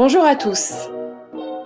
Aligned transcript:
Bonjour 0.00 0.22
à 0.24 0.36
tous. 0.36 0.88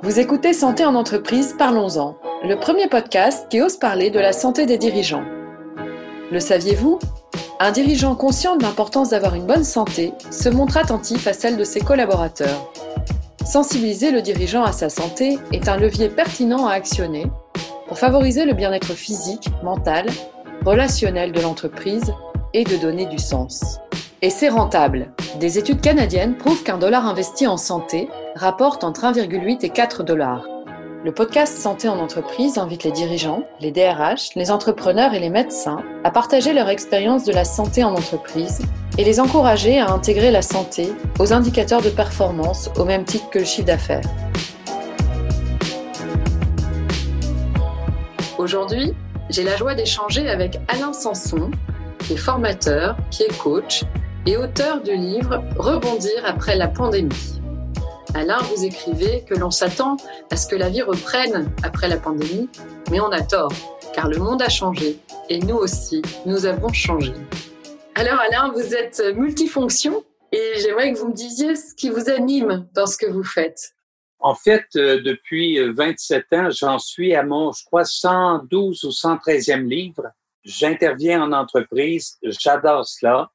Vous 0.03 0.19
écoutez 0.19 0.55
Santé 0.55 0.87
en 0.87 0.95
entreprise, 0.95 1.55
parlons-en, 1.59 2.17
le 2.43 2.59
premier 2.59 2.89
podcast 2.89 3.47
qui 3.51 3.61
ose 3.61 3.77
parler 3.77 4.09
de 4.09 4.19
la 4.19 4.33
santé 4.33 4.65
des 4.65 4.79
dirigeants. 4.79 5.27
Le 6.31 6.41
saviez-vous? 6.41 6.99
Un 7.61 7.73
dirigeant 7.73 8.15
conscient 8.15 8.57
de 8.57 8.63
l'importance 8.63 9.11
d'avoir 9.11 9.35
une 9.35 9.45
bonne 9.45 9.65
santé 9.65 10.15
se 10.31 10.49
montre 10.49 10.79
attentif 10.79 11.27
à 11.27 11.35
celle 11.35 11.59
de 11.59 11.65
ses 11.65 11.81
collaborateurs. 11.81 12.73
Sensibiliser 13.45 14.11
le 14.11 14.23
dirigeant 14.23 14.65
à 14.65 14.73
sa 14.73 14.89
santé 14.89 15.39
est 15.53 15.69
un 15.69 15.77
levier 15.77 16.09
pertinent 16.09 16.67
à 16.67 16.73
actionner 16.73 17.27
pour 17.87 17.99
favoriser 17.99 18.47
le 18.47 18.55
bien-être 18.55 18.95
physique, 18.95 19.51
mental, 19.63 20.07
relationnel 20.65 21.33
de 21.33 21.43
l'entreprise 21.43 22.15
et 22.55 22.65
de 22.65 22.79
donner 22.79 23.05
du 23.05 23.19
sens. 23.19 23.79
Et 24.25 24.31
c'est 24.31 24.51
rentable. 24.51 25.09
Des 25.41 25.59
études 25.59 25.81
canadiennes 25.81 26.37
prouvent 26.37 26.63
qu'un 26.63 26.79
dollar 26.79 27.09
investi 27.09 27.49
en 27.49 27.57
santé 27.57 28.09
rapporte 28.37 28.85
entre 28.85 29.03
1,8 29.03 29.67
et 29.67 29.69
4 29.69 30.05
dollars. 30.05 30.47
Le 31.05 31.13
podcast 31.13 31.59
Santé 31.59 31.89
en 31.89 31.99
entreprise 31.99 32.57
invite 32.57 32.85
les 32.85 32.93
dirigeants, 32.93 33.43
les 33.59 33.73
DRH, 33.73 34.37
les 34.37 34.53
entrepreneurs 34.53 35.13
et 35.13 35.19
les 35.19 35.29
médecins 35.29 35.83
à 36.05 36.13
partager 36.13 36.53
leur 36.53 36.69
expérience 36.69 37.25
de 37.25 37.33
la 37.33 37.45
santé 37.45 37.83
en 37.83 37.95
entreprise 37.95 38.61
et 38.97 39.03
les 39.03 39.19
encourager 39.19 39.81
à 39.81 39.91
intégrer 39.91 40.31
la 40.31 40.43
santé 40.43 40.93
aux 41.19 41.33
indicateurs 41.33 41.83
de 41.83 41.91
performance 41.91 42.71
au 42.79 42.85
même 42.85 43.05
titre 43.05 43.29
que 43.29 43.41
le 43.41 43.45
chiffre 43.45 43.67
d'affaires. 43.67 44.09
Aujourd'hui, 48.39 48.95
j'ai 49.31 49.43
la 49.43 49.57
joie 49.57 49.75
d'échanger 49.75 50.29
avec 50.29 50.61
Alain 50.69 50.93
Sanson, 50.93 51.51
qui 51.99 52.13
est 52.13 52.17
formateur, 52.17 52.97
qui 53.11 53.25
est 53.25 53.37
coach 53.37 53.83
et 54.27 54.37
auteur 54.37 54.83
du 54.83 54.95
livre 54.95 55.43
Rebondir 55.57 56.25
après 56.25 56.57
la 56.57 56.69
pandémie. 56.69 57.41
Alain, 58.15 58.39
vous 58.39 58.65
écrivez 58.65 59.25
que 59.25 59.35
l'on 59.35 59.51
s'attend 59.51 59.97
à 60.31 60.37
ce 60.37 60.47
que 60.47 60.55
la 60.55 60.69
vie 60.69 60.83
reprenne 60.83 61.51
après 61.63 61.89
la 61.89 61.97
pandémie, 61.97 62.49
mais 62.91 63.01
on 63.01 63.11
a 63.11 63.23
tort, 63.23 63.53
car 63.95 64.09
le 64.09 64.19
monde 64.19 64.43
a 64.43 64.49
changé 64.49 64.99
et 65.29 65.39
nous 65.39 65.57
aussi, 65.57 66.03
nous 66.27 66.47
avons 66.47 66.73
changé. 66.73 67.13
Alors 67.95 68.21
Alain, 68.21 68.53
vous 68.53 68.75
êtes 68.75 69.03
multifonction 69.17 70.05
et 70.31 70.53
j'aimerais 70.61 70.93
que 70.93 70.99
vous 70.99 71.09
me 71.09 71.15
disiez 71.15 71.57
ce 71.57 71.75
qui 71.75 71.89
vous 71.89 72.09
anime 72.11 72.69
dans 72.75 72.87
ce 72.87 72.97
que 72.97 73.07
vous 73.07 73.25
faites. 73.25 73.73
En 74.21 74.37
fait, 74.37 74.67
euh, 74.77 75.03
depuis 75.03 75.59
27 75.59 76.27
ans, 76.33 76.51
j'en 76.51 76.79
suis 76.79 77.15
à 77.15 77.25
mon, 77.25 77.51
je 77.51 77.65
crois, 77.65 77.85
112 77.85 78.85
ou 78.85 78.91
113e 78.91 79.67
livre. 79.67 80.05
J'interviens 80.45 81.23
en 81.23 81.33
entreprise, 81.33 82.19
j'adore 82.23 82.87
cela. 82.87 83.31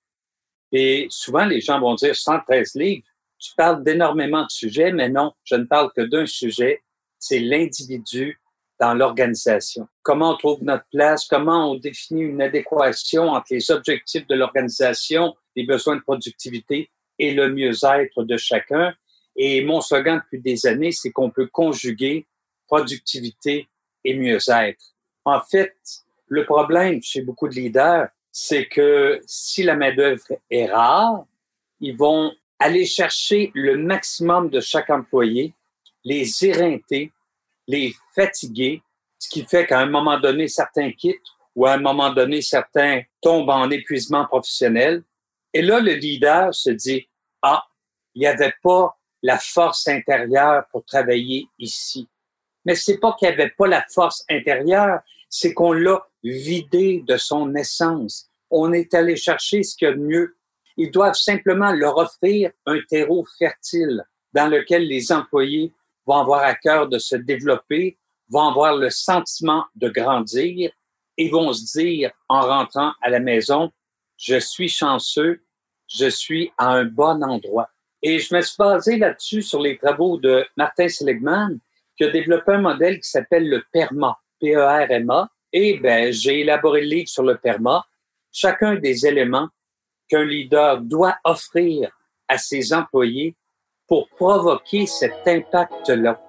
Et 0.80 1.08
souvent, 1.10 1.44
les 1.44 1.60
gens 1.60 1.80
vont 1.80 1.96
dire 1.96 2.16
113 2.16 2.76
livres. 2.76 3.04
Tu 3.40 3.52
parles 3.58 3.84
d'énormément 3.84 4.44
de 4.44 4.52
sujets, 4.52 4.92
mais 4.92 5.10
non, 5.10 5.34
je 5.44 5.56
ne 5.56 5.64
parle 5.64 5.92
que 5.92 6.02
d'un 6.02 6.28
sujet, 6.28 6.84
c'est 7.18 7.40
l'individu 7.40 8.40
dans 8.80 8.94
l'organisation. 8.94 9.88
Comment 10.04 10.34
on 10.34 10.38
trouve 10.38 10.64
notre 10.64 10.86
place, 10.92 11.26
comment 11.26 11.72
on 11.72 11.76
définit 11.80 12.22
une 12.22 12.44
adéquation 12.44 13.24
entre 13.24 13.48
les 13.50 13.72
objectifs 13.72 14.28
de 14.28 14.36
l'organisation, 14.36 15.36
les 15.56 15.66
besoins 15.66 15.96
de 15.96 16.02
productivité 16.02 16.92
et 17.18 17.34
le 17.34 17.52
mieux-être 17.52 18.24
de 18.24 18.38
chacun. 18.38 18.94
Et 19.36 19.66
mon 19.66 19.82
slogan 19.82 20.22
depuis 20.24 20.44
des 20.44 20.68
années, 20.68 20.92
c'est 20.92 21.10
qu'on 21.10 21.32
peut 21.32 21.48
conjuguer 21.48 22.28
productivité 22.68 23.68
et 24.04 24.14
mieux-être. 24.14 24.94
En 25.26 25.42
fait, 25.42 25.76
le 26.28 26.46
problème 26.46 27.02
chez 27.02 27.24
beaucoup 27.24 27.48
de 27.48 27.56
leaders, 27.56 28.10
c'est 28.40 28.68
que 28.68 29.20
si 29.26 29.64
la 29.64 29.76
main-d'œuvre 29.76 30.24
est 30.52 30.68
rare, 30.68 31.26
ils 31.80 31.98
vont 31.98 32.32
aller 32.60 32.86
chercher 32.86 33.52
le 33.56 33.78
maximum 33.78 34.52
de 34.52 34.60
chaque 34.60 34.92
employé, 34.92 35.56
les 36.04 36.46
éreinter, 36.46 37.12
les 37.66 37.96
fatiguer, 38.14 38.84
ce 39.18 39.28
qui 39.28 39.44
fait 39.44 39.66
qu'à 39.66 39.80
un 39.80 39.88
moment 39.88 40.20
donné, 40.20 40.48
certains 40.48 40.92
quittent 40.92 41.18
ou 41.56 41.66
à 41.66 41.74
un 41.74 41.80
moment 41.80 42.14
donné, 42.14 42.44
certains 42.44 43.02
tombent 43.22 43.50
en 43.50 43.72
épuisement 43.72 44.28
professionnel. 44.28 45.02
Et 45.52 45.64
là, 45.64 45.80
le 45.80 45.94
leader 45.94 46.54
se 46.54 46.70
dit, 46.70 47.10
ah, 47.42 47.66
il 48.14 48.20
n'y 48.20 48.28
avait 48.28 48.54
pas 48.62 48.96
la 49.24 49.40
force 49.40 49.88
intérieure 49.88 50.66
pour 50.72 50.86
travailler 50.86 51.48
ici. 51.58 52.08
Mais 52.66 52.76
c'est 52.76 53.00
pas 53.00 53.16
qu'il 53.18 53.30
n'y 53.30 53.34
avait 53.34 53.50
pas 53.58 53.66
la 53.66 53.84
force 53.90 54.24
intérieure, 54.30 55.00
c'est 55.28 55.56
qu'on 55.56 55.74
l'a 55.74 56.06
vidé 56.24 57.04
de 57.08 57.18
son 57.18 57.56
essence. 57.56 58.27
On 58.50 58.74
est 58.74 58.94
allé 58.94 59.16
chercher 59.16 59.64
ce 59.64 59.76
qu'il 59.76 59.88
y 59.88 59.92
a 59.92 59.94
de 59.94 60.00
mieux. 60.00 60.38
Ils 60.78 60.92
doivent 60.92 61.16
simplement 61.16 61.72
leur 61.72 61.98
offrir 61.98 62.52
un 62.66 62.80
terreau 62.90 63.26
fertile 63.38 64.04
dans 64.34 64.48
lequel 64.48 64.88
les 64.88 65.12
employés 65.12 65.74
vont 66.06 66.18
avoir 66.18 66.44
à 66.44 66.56
cœur 66.56 66.88
de 66.88 67.00
se 67.00 67.16
développer, 67.16 67.98
vont 68.30 68.50
avoir 68.50 68.76
le 68.76 68.90
sentiment 68.90 69.66
de 69.76 69.90
grandir 69.90 70.72
et 71.18 71.30
vont 71.30 71.52
se 71.54 71.80
dire 71.80 72.12
en 72.30 72.42
rentrant 72.42 72.94
à 73.02 73.10
la 73.10 73.20
maison, 73.20 73.72
je 74.18 74.38
suis 74.40 74.70
chanceux, 74.70 75.44
je 75.88 76.08
suis 76.08 76.52
à 76.58 76.74
un 76.74 76.86
bon 76.86 77.24
endroit. 77.24 77.70
Et 78.02 78.20
je 78.20 78.36
me 78.36 78.42
suis 78.42 78.56
basé 78.58 78.98
là-dessus 78.98 79.42
sur 79.42 79.62
les 79.62 79.78
travaux 79.78 80.18
de 80.18 80.46
Martin 80.56 80.88
Seligman, 80.88 81.60
qui 81.98 82.04
a 82.04 82.10
développé 82.10 82.54
un 82.54 82.62
modèle 82.62 83.00
qui 83.00 83.10
s'appelle 83.10 83.50
le 83.50 83.64
PERMA, 83.74 84.16
P-E-R-M-A, 84.40 85.30
et 85.54 85.80
ben, 85.80 86.12
j'ai 86.12 86.42
élaboré 86.42 86.82
le 86.82 86.88
livre 86.88 87.10
sur 87.10 87.24
le 87.24 87.38
PERMA, 87.38 87.84
chacun 88.38 88.76
des 88.76 89.08
éléments 89.08 89.50
qu'un 90.08 90.24
leader 90.24 90.80
doit 90.82 91.18
offrir 91.24 91.90
à 92.28 92.38
ses 92.38 92.72
employés 92.72 93.36
pour 93.88 94.08
provoquer 94.10 94.86
cet 94.86 95.28
impact-là. 95.28 96.22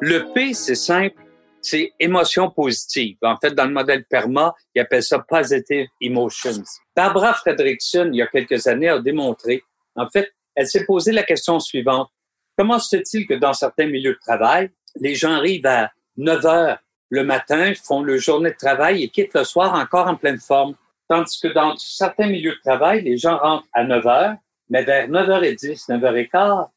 Le 0.00 0.32
P, 0.32 0.54
c'est 0.54 0.76
simple, 0.76 1.20
c'est 1.60 1.92
émotion 1.98 2.48
positive. 2.48 3.16
En 3.22 3.36
fait, 3.36 3.52
dans 3.52 3.64
le 3.64 3.72
modèle 3.72 4.04
PERMA, 4.04 4.54
il 4.74 4.82
appelle 4.82 5.02
ça 5.02 5.18
Positive 5.18 5.88
Emotions. 6.00 6.62
Barbara 6.94 7.34
Fredrickson, 7.34 8.10
il 8.12 8.18
y 8.18 8.22
a 8.22 8.28
quelques 8.28 8.68
années, 8.68 8.88
a 8.88 9.00
démontré, 9.00 9.64
en 9.96 10.08
fait, 10.10 10.32
elle 10.54 10.68
s'est 10.68 10.84
posé 10.84 11.10
la 11.10 11.24
question 11.24 11.58
suivante. 11.58 12.08
Comment 12.56 12.78
se 12.78 12.96
fait-il 12.98 13.26
que 13.26 13.34
dans 13.34 13.52
certains 13.52 13.86
milieux 13.86 14.12
de 14.12 14.20
travail, 14.20 14.70
les 15.00 15.16
gens 15.16 15.32
arrivent 15.32 15.66
à 15.66 15.90
9 16.16 16.46
heures 16.46 16.78
le 17.10 17.24
matin, 17.24 17.72
font 17.74 18.02
le 18.02 18.18
journée 18.18 18.50
de 18.50 18.56
travail 18.56 19.02
et 19.02 19.08
quittent 19.08 19.34
le 19.34 19.44
soir 19.44 19.74
encore 19.74 20.08
en 20.08 20.16
pleine 20.16 20.40
forme? 20.40 20.74
Tandis 21.08 21.38
que 21.40 21.48
dans 21.48 21.76
certains 21.76 22.26
milieux 22.26 22.54
de 22.54 22.60
travail, 22.60 23.02
les 23.02 23.16
gens 23.16 23.38
rentrent 23.38 23.68
à 23.72 23.84
9 23.84 24.06
heures, 24.06 24.36
mais 24.70 24.84
vers 24.84 25.08
9h10, 25.08 25.88
9h15, 25.88 26.68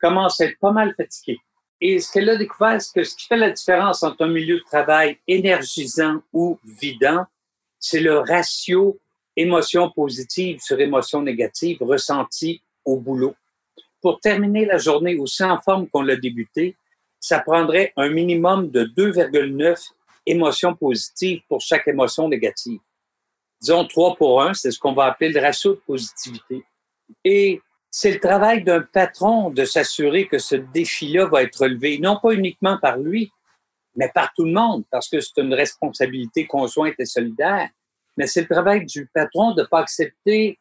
commencent 0.00 0.40
à 0.40 0.46
être 0.46 0.58
pas 0.58 0.70
mal 0.70 0.94
fatigués. 0.96 1.40
Et 1.80 1.98
ce 1.98 2.12
qu'elle 2.12 2.30
a 2.30 2.36
découvert, 2.36 2.80
c'est 2.80 2.94
que 2.94 3.04
ce 3.04 3.16
qui 3.16 3.26
fait 3.26 3.36
la 3.36 3.50
différence 3.50 4.02
entre 4.04 4.24
un 4.24 4.28
milieu 4.28 4.58
de 4.58 4.64
travail 4.64 5.18
énergisant 5.26 6.22
ou 6.32 6.58
vidant, 6.64 7.26
c'est 7.78 8.00
le 8.00 8.18
ratio 8.18 9.00
émotion 9.36 9.90
positive 9.90 10.60
sur 10.60 10.78
émotion 10.78 11.22
négative 11.22 11.78
ressentie 11.80 12.62
au 12.84 12.98
boulot 12.98 13.34
pour 14.00 14.20
terminer 14.20 14.64
la 14.64 14.78
journée 14.78 15.16
aussi 15.16 15.42
en 15.44 15.60
forme 15.60 15.88
qu'on 15.88 16.02
l'a 16.02 16.16
débuté, 16.16 16.76
ça 17.22 17.38
prendrait 17.38 17.92
un 17.96 18.08
minimum 18.08 18.68
de 18.68 18.84
2,9 18.84 19.92
émotions 20.26 20.74
positives 20.74 21.40
pour 21.48 21.60
chaque 21.60 21.86
émotion 21.86 22.28
négative. 22.28 22.80
Disons 23.60 23.86
3 23.86 24.16
pour 24.16 24.42
1, 24.42 24.54
c'est 24.54 24.72
ce 24.72 24.78
qu'on 24.78 24.92
va 24.92 25.04
appeler 25.04 25.30
le 25.30 25.40
ratio 25.40 25.74
de 25.74 25.80
positivité. 25.86 26.64
Et 27.24 27.60
c'est 27.88 28.10
le 28.10 28.18
travail 28.18 28.64
d'un 28.64 28.82
patron 28.82 29.50
de 29.50 29.64
s'assurer 29.64 30.26
que 30.26 30.38
ce 30.38 30.56
défi-là 30.56 31.26
va 31.26 31.44
être 31.44 31.60
relevé, 31.60 31.98
non 31.98 32.18
pas 32.20 32.32
uniquement 32.32 32.76
par 32.78 32.98
lui, 32.98 33.30
mais 33.94 34.10
par 34.12 34.32
tout 34.34 34.44
le 34.44 34.52
monde, 34.52 34.82
parce 34.90 35.08
que 35.08 35.20
c'est 35.20 35.40
une 35.40 35.54
responsabilité 35.54 36.48
conjointe 36.48 36.94
et 36.98 37.06
solidaire. 37.06 37.68
Mais 38.16 38.26
c'est 38.26 38.40
le 38.40 38.48
travail 38.48 38.84
du 38.84 39.06
patron 39.14 39.54
de 39.54 39.62
ne 39.62 39.66
pas 39.66 39.78
accepter 39.78 40.58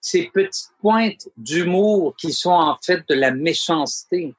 ces 0.00 0.24
petites 0.34 0.72
pointes 0.80 1.28
d'humour 1.36 2.16
qui 2.16 2.32
sont 2.32 2.50
en 2.50 2.76
fait 2.84 3.08
de 3.08 3.14
la 3.14 3.30
méchanceté, 3.30 4.34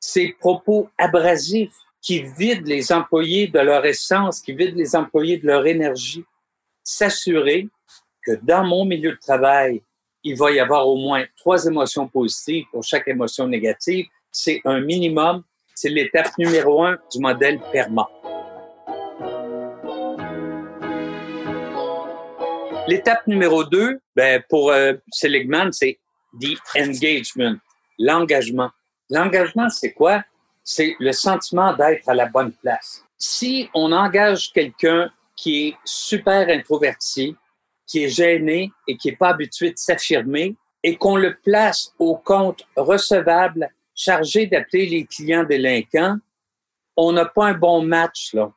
ces 0.00 0.34
propos 0.38 0.88
abrasifs 0.98 1.74
qui 2.00 2.22
vident 2.22 2.66
les 2.66 2.92
employés 2.92 3.48
de 3.48 3.58
leur 3.58 3.84
essence, 3.84 4.40
qui 4.40 4.52
vident 4.52 4.76
les 4.76 4.94
employés 4.94 5.38
de 5.38 5.46
leur 5.46 5.66
énergie, 5.66 6.24
s'assurer 6.82 7.68
que 8.24 8.32
dans 8.42 8.64
mon 8.64 8.84
milieu 8.84 9.12
de 9.12 9.18
travail, 9.18 9.82
il 10.24 10.36
va 10.36 10.50
y 10.50 10.60
avoir 10.60 10.86
au 10.86 10.96
moins 10.96 11.24
trois 11.36 11.64
émotions 11.66 12.08
positives 12.08 12.64
pour 12.70 12.82
chaque 12.82 13.08
émotion 13.08 13.46
négative. 13.46 14.06
C'est 14.30 14.60
un 14.64 14.80
minimum. 14.80 15.42
C'est 15.74 15.88
l'étape 15.90 16.36
numéro 16.38 16.82
un 16.82 16.98
du 17.12 17.20
modèle 17.20 17.60
PERMA. 17.72 18.08
L'étape 22.88 23.26
numéro 23.26 23.64
deux, 23.64 24.00
ben, 24.16 24.42
pour 24.48 24.70
euh, 24.70 24.94
Seligman, 25.12 25.70
c'est 25.72 25.98
the 26.40 26.56
engagement, 26.76 27.56
l'engagement. 27.98 28.70
L'engagement, 29.10 29.68
c'est 29.68 29.92
quoi? 29.92 30.22
C'est 30.62 30.96
le 30.98 31.12
sentiment 31.12 31.72
d'être 31.72 32.08
à 32.08 32.14
la 32.14 32.26
bonne 32.26 32.52
place. 32.52 33.02
Si 33.16 33.68
on 33.74 33.92
engage 33.92 34.52
quelqu'un 34.52 35.10
qui 35.34 35.68
est 35.68 35.76
super 35.84 36.48
introverti, 36.48 37.36
qui 37.86 38.04
est 38.04 38.08
gêné 38.08 38.70
et 38.86 38.96
qui 38.96 39.08
n'est 39.08 39.16
pas 39.16 39.30
habitué 39.30 39.70
de 39.70 39.78
s'affirmer 39.78 40.56
et 40.82 40.96
qu'on 40.96 41.16
le 41.16 41.36
place 41.42 41.94
au 41.98 42.16
compte 42.16 42.62
recevable 42.76 43.70
chargé 43.94 44.46
d'appeler 44.46 44.86
les 44.86 45.06
clients 45.06 45.44
délinquants, 45.44 46.18
on 46.96 47.12
n'a 47.12 47.24
pas 47.24 47.46
un 47.46 47.54
bon 47.54 47.82
match 47.82 48.34
là. 48.34 48.52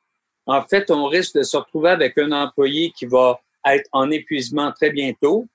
En 0.46 0.62
fait, 0.64 0.92
on 0.92 1.06
risque 1.06 1.36
de 1.36 1.44
se 1.44 1.56
retrouver 1.56 1.92
avec 1.92 2.18
un 2.18 2.32
employé 2.32 2.92
qui 2.92 3.06
va 3.06 3.40
être 3.66 3.88
en 3.92 4.10
épuisement 4.12 4.72
très 4.72 4.92
bientôt 4.92 5.48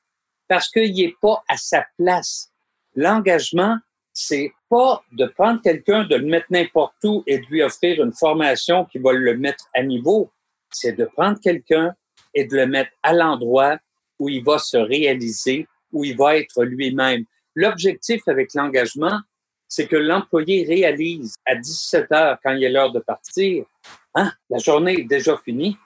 parce 0.48 0.68
qu'il 0.68 0.94
n'est 0.94 1.14
pas 1.20 1.42
à 1.48 1.56
sa 1.56 1.84
place. 1.98 2.50
L'engagement, 2.94 3.76
c'est 4.18 4.54
pas 4.70 5.02
de 5.12 5.26
prendre 5.26 5.60
quelqu'un, 5.60 6.04
de 6.04 6.16
le 6.16 6.24
mettre 6.24 6.46
n'importe 6.48 6.96
où 7.04 7.22
et 7.26 7.38
de 7.38 7.44
lui 7.50 7.62
offrir 7.62 8.02
une 8.02 8.14
formation 8.14 8.86
qui 8.86 8.98
va 8.98 9.12
le 9.12 9.36
mettre 9.36 9.68
à 9.74 9.82
niveau. 9.82 10.32
C'est 10.70 10.92
de 10.92 11.04
prendre 11.04 11.38
quelqu'un 11.38 11.94
et 12.32 12.46
de 12.46 12.56
le 12.56 12.66
mettre 12.66 12.92
à 13.02 13.12
l'endroit 13.12 13.76
où 14.18 14.30
il 14.30 14.42
va 14.42 14.58
se 14.58 14.78
réaliser, 14.78 15.66
où 15.92 16.02
il 16.02 16.16
va 16.16 16.38
être 16.38 16.64
lui-même. 16.64 17.26
L'objectif 17.54 18.22
avec 18.26 18.54
l'engagement, 18.54 19.20
c'est 19.68 19.86
que 19.86 19.96
l'employé 19.96 20.64
réalise 20.64 21.34
à 21.44 21.54
17 21.54 22.10
heures, 22.12 22.38
quand 22.42 22.52
il 22.52 22.64
est 22.64 22.70
l'heure 22.70 22.92
de 22.92 23.00
partir, 23.00 23.66
hein, 24.14 24.32
la 24.48 24.56
journée 24.56 25.00
est 25.00 25.04
déjà 25.04 25.36
finie, 25.44 25.76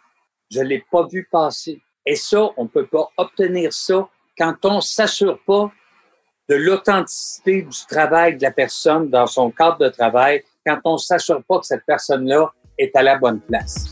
je 0.52 0.60
l'ai 0.60 0.84
pas 0.92 1.04
vu 1.10 1.26
passer. 1.32 1.82
Et 2.06 2.14
ça, 2.14 2.48
on 2.56 2.68
peut 2.68 2.86
pas 2.86 3.08
obtenir 3.16 3.72
ça 3.72 4.08
quand 4.38 4.54
on 4.64 4.80
s'assure 4.80 5.40
pas 5.44 5.72
de 6.50 6.56
l'authenticité 6.56 7.62
du 7.62 7.86
travail 7.88 8.36
de 8.36 8.42
la 8.42 8.50
personne 8.50 9.08
dans 9.08 9.28
son 9.28 9.52
cadre 9.52 9.78
de 9.78 9.88
travail 9.88 10.42
quand 10.66 10.78
on 10.84 10.94
ne 10.94 10.98
s'assure 10.98 11.44
pas 11.44 11.60
que 11.60 11.66
cette 11.66 11.86
personne-là 11.86 12.52
est 12.76 12.94
à 12.96 13.04
la 13.04 13.16
bonne 13.18 13.40
place. 13.40 13.88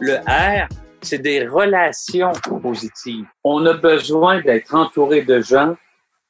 Le 0.00 0.16
R, 0.16 0.68
c'est 1.00 1.18
des 1.18 1.46
relations 1.46 2.32
positives. 2.60 3.26
On 3.44 3.64
a 3.66 3.74
besoin 3.74 4.40
d'être 4.40 4.74
entouré 4.74 5.22
de 5.22 5.40
gens 5.40 5.76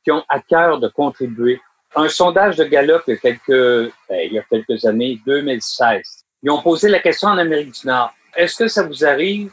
qui 0.04 0.10
ont 0.10 0.24
à 0.28 0.40
cœur 0.40 0.78
de 0.80 0.88
contribuer. 0.88 1.58
Un 1.96 2.10
sondage 2.10 2.56
de 2.56 2.64
Gallup 2.64 3.00
il 3.06 3.12
y 3.12 3.14
a 3.14 3.16
quelques, 3.16 3.92
ben, 4.10 4.20
il 4.26 4.32
y 4.34 4.38
a 4.38 4.42
quelques 4.42 4.84
années, 4.84 5.18
2016, 5.24 6.26
ils 6.42 6.50
ont 6.50 6.60
posé 6.60 6.90
la 6.90 6.98
question 6.98 7.28
en 7.28 7.38
Amérique 7.38 7.80
du 7.80 7.86
Nord. 7.86 8.12
Est-ce 8.36 8.56
que 8.56 8.68
ça 8.68 8.82
vous 8.82 9.06
arrive 9.06 9.50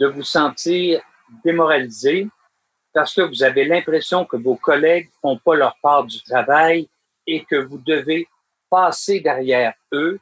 de 0.00 0.06
vous 0.06 0.22
sentir 0.22 1.02
démoralisé 1.44 2.28
parce 2.92 3.14
que 3.14 3.22
vous 3.22 3.42
avez 3.42 3.64
l'impression 3.64 4.24
que 4.24 4.36
vos 4.36 4.56
collègues 4.56 5.08
font 5.20 5.38
pas 5.38 5.54
leur 5.54 5.76
part 5.82 6.04
du 6.04 6.22
travail 6.22 6.88
et 7.26 7.44
que 7.44 7.56
vous 7.56 7.78
devez 7.78 8.26
passer 8.70 9.20
derrière 9.20 9.74
eux 9.92 10.18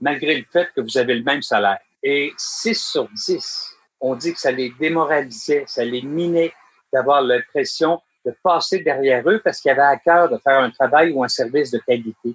malgré 0.00 0.36
le 0.36 0.44
fait 0.52 0.68
que 0.74 0.80
vous 0.80 0.98
avez 0.98 1.14
le 1.14 1.24
même 1.24 1.42
salaire. 1.42 1.78
Et 2.02 2.32
6 2.36 2.74
sur 2.74 3.08
10, 3.08 3.74
on 4.00 4.14
dit 4.14 4.32
que 4.32 4.40
ça 4.40 4.52
les 4.52 4.70
démoralisait, 4.78 5.64
ça 5.66 5.84
les 5.84 6.02
minait 6.02 6.52
d'avoir 6.92 7.22
l'impression 7.22 8.00
de 8.24 8.34
passer 8.42 8.80
derrière 8.80 9.28
eux 9.28 9.40
parce 9.42 9.60
qu'ils 9.60 9.70
avaient 9.70 9.82
à 9.82 9.96
cœur 9.96 10.28
de 10.28 10.38
faire 10.38 10.60
un 10.60 10.70
travail 10.70 11.12
ou 11.12 11.24
un 11.24 11.28
service 11.28 11.70
de 11.70 11.78
qualité. 11.78 12.34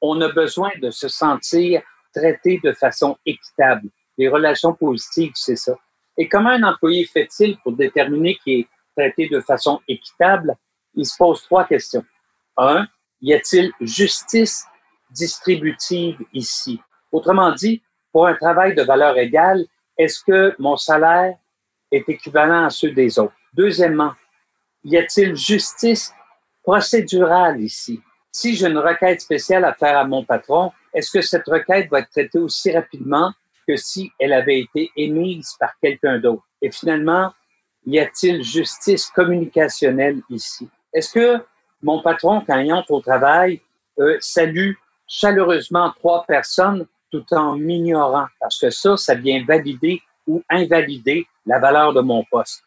On 0.00 0.20
a 0.20 0.28
besoin 0.28 0.70
de 0.80 0.90
se 0.90 1.08
sentir 1.08 1.82
traité 2.14 2.60
de 2.62 2.72
façon 2.72 3.16
équitable. 3.24 3.88
Les 4.16 4.28
relations 4.28 4.74
positives, 4.74 5.32
c'est 5.34 5.56
ça. 5.56 5.74
Et 6.18 6.28
comment 6.28 6.50
un 6.50 6.64
employé 6.64 7.06
fait-il 7.06 7.56
pour 7.58 7.72
déterminer 7.72 8.36
qu'il 8.42 8.60
est 8.60 8.68
traité 8.96 9.28
de 9.28 9.40
façon 9.40 9.80
équitable? 9.86 10.56
Il 10.94 11.06
se 11.06 11.16
pose 11.16 11.42
trois 11.44 11.64
questions. 11.64 12.04
Un, 12.56 12.88
y 13.22 13.32
a-t-il 13.32 13.72
justice 13.80 14.66
distributive 15.10 16.18
ici? 16.34 16.80
Autrement 17.12 17.52
dit, 17.52 17.80
pour 18.12 18.26
un 18.26 18.34
travail 18.34 18.74
de 18.74 18.82
valeur 18.82 19.16
égale, 19.16 19.64
est-ce 19.96 20.22
que 20.24 20.56
mon 20.58 20.76
salaire 20.76 21.36
est 21.92 22.08
équivalent 22.08 22.64
à 22.64 22.70
ceux 22.70 22.90
des 22.90 23.18
autres? 23.18 23.34
Deuxièmement, 23.54 24.12
y 24.84 24.96
a-t-il 24.96 25.36
justice 25.36 26.12
procédurale 26.64 27.60
ici? 27.60 28.00
Si 28.32 28.56
j'ai 28.56 28.66
une 28.66 28.78
requête 28.78 29.20
spéciale 29.20 29.64
à 29.64 29.72
faire 29.72 29.96
à 29.96 30.04
mon 30.04 30.24
patron, 30.24 30.72
est-ce 30.92 31.10
que 31.10 31.20
cette 31.20 31.46
requête 31.46 31.88
va 31.90 32.00
être 32.00 32.10
traitée 32.10 32.38
aussi 32.38 32.72
rapidement 32.72 33.32
que 33.68 33.76
si 33.76 34.10
elle 34.18 34.32
avait 34.32 34.60
été 34.60 34.90
émise 34.96 35.54
par 35.60 35.72
quelqu'un 35.80 36.18
d'autre? 36.18 36.42
Et 36.62 36.70
finalement, 36.70 37.32
y 37.86 37.98
a-t-il 37.98 38.42
justice 38.42 39.10
communicationnelle 39.10 40.22
ici? 40.30 40.68
Est-ce 40.92 41.12
que 41.12 41.44
mon 41.82 42.02
patron, 42.02 42.40
quand 42.46 42.58
il 42.58 42.72
entre 42.72 42.92
au 42.92 43.00
travail, 43.00 43.60
euh, 43.98 44.16
salue 44.20 44.72
chaleureusement 45.06 45.92
trois 45.98 46.24
personnes 46.26 46.86
tout 47.10 47.24
en 47.32 47.56
m'ignorant? 47.56 48.26
Parce 48.40 48.58
que 48.58 48.70
ça, 48.70 48.96
ça 48.96 49.14
vient 49.14 49.44
valider 49.46 50.00
ou 50.26 50.42
invalider 50.48 51.26
la 51.46 51.58
valeur 51.58 51.92
de 51.92 52.00
mon 52.00 52.24
poste. 52.30 52.62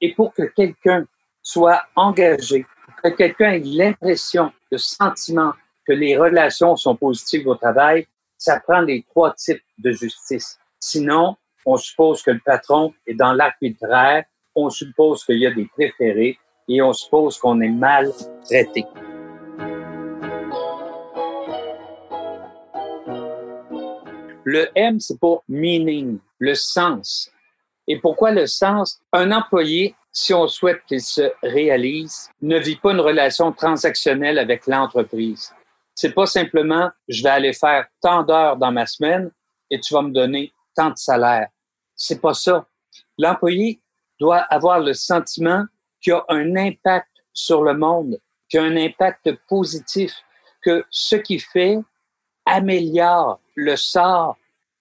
Et 0.00 0.14
pour 0.14 0.32
que 0.34 0.42
quelqu'un 0.42 1.06
soit 1.42 1.82
engagé, 1.94 2.66
que 3.02 3.08
quelqu'un 3.10 3.52
ait 3.52 3.60
l'impression, 3.60 4.52
le 4.70 4.78
sentiment 4.78 5.52
que 5.86 5.92
les 5.92 6.16
relations 6.16 6.76
sont 6.76 6.96
positives 6.96 7.46
au 7.46 7.54
travail, 7.54 8.06
ça 8.46 8.60
prend 8.60 8.80
les 8.80 9.02
trois 9.10 9.34
types 9.34 9.64
de 9.78 9.90
justice. 9.90 10.56
Sinon, 10.78 11.34
on 11.64 11.76
suppose 11.76 12.22
que 12.22 12.30
le 12.30 12.38
patron 12.38 12.94
est 13.04 13.14
dans 13.14 13.32
l'arbitraire, 13.32 14.24
on 14.54 14.70
suppose 14.70 15.24
qu'il 15.24 15.40
y 15.40 15.48
a 15.48 15.50
des 15.50 15.66
préférés 15.66 16.38
et 16.68 16.80
on 16.80 16.92
suppose 16.92 17.38
qu'on 17.38 17.60
est 17.60 17.68
mal 17.68 18.12
traité. 18.44 18.84
Le 24.44 24.68
M, 24.76 25.00
c'est 25.00 25.18
pour 25.18 25.42
meaning, 25.48 26.20
le 26.38 26.54
sens. 26.54 27.28
Et 27.88 27.98
pourquoi 27.98 28.30
le 28.30 28.46
sens? 28.46 29.00
Un 29.12 29.32
employé, 29.32 29.96
si 30.12 30.32
on 30.32 30.46
souhaite 30.46 30.82
qu'il 30.86 31.02
se 31.02 31.32
réalise, 31.42 32.30
ne 32.42 32.60
vit 32.60 32.76
pas 32.76 32.92
une 32.92 33.00
relation 33.00 33.50
transactionnelle 33.50 34.38
avec 34.38 34.68
l'entreprise. 34.68 35.52
C'est 35.96 36.12
pas 36.12 36.26
simplement 36.26 36.90
je 37.08 37.22
vais 37.22 37.30
aller 37.30 37.52
faire 37.54 37.86
tant 38.02 38.22
d'heures 38.22 38.58
dans 38.58 38.70
ma 38.70 38.84
semaine 38.84 39.30
et 39.70 39.80
tu 39.80 39.94
vas 39.94 40.02
me 40.02 40.12
donner 40.12 40.52
tant 40.74 40.90
de 40.90 40.98
salaire. 40.98 41.48
C'est 41.96 42.20
pas 42.20 42.34
ça. 42.34 42.66
L'employé 43.16 43.80
doit 44.20 44.40
avoir 44.50 44.78
le 44.78 44.92
sentiment 44.92 45.64
qu'il 46.02 46.12
a 46.12 46.24
un 46.28 46.54
impact 46.54 47.08
sur 47.32 47.62
le 47.62 47.72
monde, 47.72 48.20
qu'il 48.48 48.60
a 48.60 48.64
un 48.64 48.76
impact 48.76 49.32
positif, 49.48 50.12
que 50.62 50.84
ce 50.90 51.16
qu'il 51.16 51.40
fait 51.40 51.78
améliore 52.44 53.40
le 53.54 53.74
sort 53.76 54.36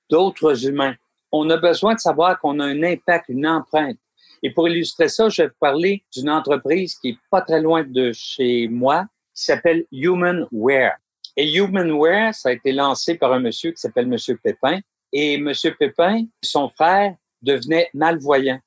d'autres 0.10 0.68
humains. 0.68 0.96
On 1.32 1.50
a 1.50 1.56
besoin 1.56 1.96
de 1.96 2.00
savoir 2.00 2.40
qu'on 2.40 2.60
a 2.60 2.66
un 2.66 2.84
impact, 2.84 3.30
une 3.30 3.48
empreinte. 3.48 3.98
Et 4.44 4.54
pour 4.54 4.68
illustrer 4.68 5.08
ça, 5.08 5.30
je 5.30 5.44
vais 5.44 5.48
vous 5.48 5.56
parler 5.62 6.04
d'une 6.13 6.30
entreprise 6.30 6.96
qui 6.96 7.10
est 7.10 7.18
pas 7.32 7.42
très 7.42 7.62
loin 7.62 7.84
de 7.84 8.12
chez 8.13 8.68
moi, 8.68 9.06
qui 9.34 9.46
s'appelle 9.46 9.86
Humanware. 9.92 10.98
Et 11.38 11.54
Humanware, 11.54 12.34
ça 12.34 12.50
a 12.50 12.51
été 12.54 12.72
lancé 12.72 13.15
par 13.15 13.34
un 13.34 13.39
monsieur 13.39 13.72
qui 13.72 13.77
s'appelle 13.77 14.08
Monsieur 14.08 14.38
Pépin. 14.42 14.80
Et 15.12 15.38
Monsieur 15.38 15.75
Pépin, 15.75 16.25
son 16.44 16.70
frère, 16.70 17.15
devenait 17.42 17.89
malvoyant. 17.94 18.60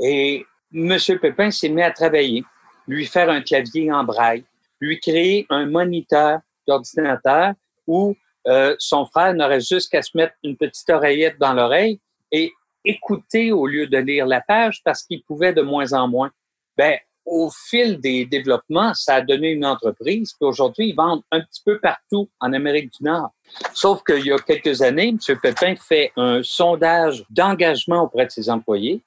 Et 0.00 0.44
Monsieur 0.70 1.18
Pépin 1.18 1.50
s'est 1.50 1.68
mis 1.68 1.82
à 1.82 1.90
travailler, 1.90 2.44
lui 2.86 3.06
faire 3.06 3.30
un 3.30 3.42
clavier 3.42 3.92
en 3.92 4.04
braille, 4.04 4.44
lui 4.80 4.98
créer 4.98 5.46
un 5.50 5.66
moniteur 5.66 6.40
d'ordinateur 6.66 7.52
où 7.86 8.16
euh, 8.46 8.74
son 8.78 9.06
frère 9.06 9.34
n'aurait 9.34 9.60
juste 9.60 9.90
qu'à 9.90 10.02
se 10.02 10.16
mettre 10.16 10.34
une 10.42 10.56
petite 10.56 10.88
oreillette 10.90 11.38
dans 11.38 11.52
l'oreille 11.52 12.00
et 12.32 12.52
écouter 12.84 13.52
au 13.52 13.66
lieu 13.66 13.86
de 13.86 13.98
lire 13.98 14.26
la 14.26 14.40
page 14.40 14.82
parce 14.84 15.02
qu'il 15.02 15.22
pouvait 15.22 15.52
de 15.52 15.62
moins 15.62 15.92
en 15.92 16.08
moins. 16.08 16.30
Ben, 16.76 16.98
au 17.26 17.50
fil 17.50 17.98
des 18.00 18.26
développements, 18.26 18.92
ça 18.94 19.16
a 19.16 19.20
donné 19.22 19.50
une 19.50 19.64
entreprise. 19.64 20.32
Puis 20.32 20.46
aujourd'hui, 20.46 20.90
ils 20.90 20.94
vendent 20.94 21.22
un 21.30 21.40
petit 21.40 21.62
peu 21.64 21.78
partout 21.78 22.28
en 22.40 22.52
Amérique 22.52 22.92
du 22.98 23.04
Nord. 23.04 23.30
Sauf 23.72 24.02
qu'il 24.04 24.26
y 24.26 24.32
a 24.32 24.38
quelques 24.38 24.82
années, 24.82 25.08
M. 25.08 25.38
Pépin 25.42 25.74
fait 25.76 26.12
un 26.16 26.42
sondage 26.42 27.24
d'engagement 27.30 28.02
auprès 28.02 28.26
de 28.26 28.30
ses 28.30 28.50
employés 28.50 29.02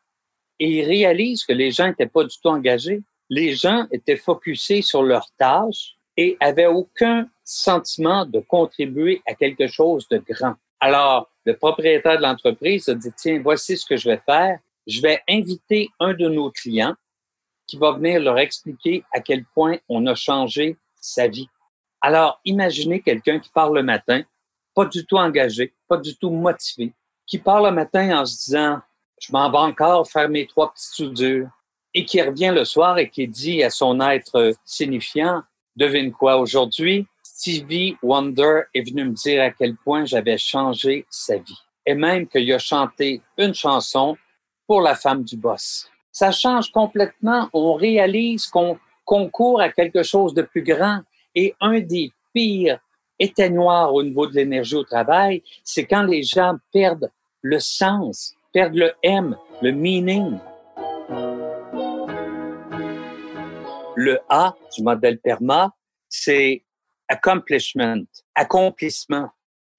et 0.60 0.80
il 0.80 0.86
réalise 0.86 1.44
que 1.46 1.54
les 1.54 1.72
gens 1.72 1.88
n'étaient 1.88 2.08
pas 2.08 2.24
du 2.24 2.36
tout 2.42 2.50
engagés. 2.50 3.02
Les 3.30 3.54
gens 3.54 3.86
étaient 3.92 4.18
focusés 4.18 4.82
sur 4.82 5.04
leurs 5.04 5.30
tâches 5.38 5.96
et 6.16 6.38
avaient 6.40 6.68
aucun 6.68 7.28
sentiment 7.44 8.26
de 8.26 8.40
contribuer 8.40 9.22
à 9.28 9.36
quelque 9.36 9.68
chose 9.68 10.08
de 10.10 10.22
grand. 10.28 10.56
Alors, 10.80 11.30
le 11.46 11.56
propriétaire 11.56 12.18
de 12.18 12.24
l'entreprise 12.24 12.90
a 12.90 12.96
dit, 12.96 13.12
tiens, 13.16 13.40
voici 13.42 13.78
ce 13.78 13.86
que 13.86 13.98
je 13.98 14.10
vais 14.10 14.22
faire. 14.26 14.60
Je 14.88 15.02
vais 15.02 15.22
inviter 15.30 15.90
un 16.00 16.14
de 16.14 16.28
nos 16.28 16.50
clients 16.50 16.96
qui 17.68 17.78
va 17.78 17.92
venir 17.92 18.20
leur 18.22 18.40
expliquer 18.40 19.04
à 19.14 19.20
quel 19.20 19.44
point 19.46 19.78
on 19.90 20.06
a 20.08 20.16
changé 20.16 20.78
sa 21.00 21.28
vie. 21.28 21.50
Alors, 22.02 22.40
imaginez 22.46 23.02
quelqu'un 23.02 23.40
qui 23.40 23.50
parle 23.50 23.76
le 23.76 23.84
matin, 23.84 24.24
pas 24.74 24.86
du 24.86 25.06
tout 25.06 25.18
engagé, 25.18 25.74
pas 25.88 25.98
du 25.98 26.16
tout 26.16 26.30
motivé, 26.30 26.94
qui 27.26 27.38
parle 27.38 27.66
le 27.66 27.72
matin 27.72 28.20
en 28.22 28.26
se 28.26 28.38
disant, 28.38 28.80
je 29.20 29.32
m'en 29.32 29.50
vais 29.52 29.58
encore 29.58 30.10
faire 30.10 30.30
mes 30.30 30.48
trois 30.48 30.72
petites 30.72 30.94
soudures, 30.94 31.50
et 31.94 32.06
qui 32.06 32.22
revient 32.22 32.52
le 32.54 32.64
soir 32.64 33.00
et 33.00 33.10
qui 33.10 33.28
dit 33.28 33.64
à 33.64 33.70
son 33.70 34.00
être 34.02 34.54
signifiant, 34.64 35.42
devine 35.76 36.12
quoi, 36.12 36.38
aujourd'hui, 36.38 37.08
Stevie 37.24 37.98
Wonder 38.02 38.62
est 38.74 38.88
venu 38.88 39.06
me 39.06 39.14
dire 39.14 39.44
à 39.44 39.52
quel 39.52 39.76
point 39.76 40.06
j'avais 40.06 40.38
changé 40.38 41.06
sa 41.10 41.38
vie. 41.38 41.60
et 41.86 41.96
même 41.96 42.28
qu'il 42.28 42.52
a 42.52 42.60
chanté 42.60 43.22
une 43.38 43.54
chanson 43.54 44.18
pour 44.68 44.82
la 44.82 44.94
femme 44.94 45.24
du 45.24 45.38
boss. 45.38 45.90
Ça 46.20 46.32
change 46.32 46.72
complètement. 46.72 47.48
On 47.54 47.76
réalise 47.76 48.48
qu'on 48.48 48.80
concourt 49.06 49.62
à 49.62 49.70
quelque 49.70 50.02
chose 50.02 50.34
de 50.34 50.42
plus 50.42 50.64
grand. 50.64 51.02
Et 51.36 51.54
un 51.62 51.80
des 51.80 52.12
pires 52.34 52.80
éteignoirs 53.20 53.94
au 53.94 54.02
niveau 54.02 54.26
de 54.26 54.34
l'énergie 54.34 54.74
au 54.74 54.84
travail, 54.84 55.44
c'est 55.64 55.86
quand 55.86 56.02
les 56.02 56.24
gens 56.24 56.56
perdent 56.74 57.12
le 57.44 57.60
sens, 57.60 58.34
perdent 58.52 58.78
le 58.78 58.94
M, 59.04 59.38
le 59.62 59.72
meaning. 59.72 60.40
Le 63.96 64.20
A 64.28 64.56
du 64.76 64.82
modèle 64.82 65.20
PERMA, 65.20 65.72
c'est 66.10 66.64
accomplishment, 67.08 68.08
accomplissement. 68.34 69.30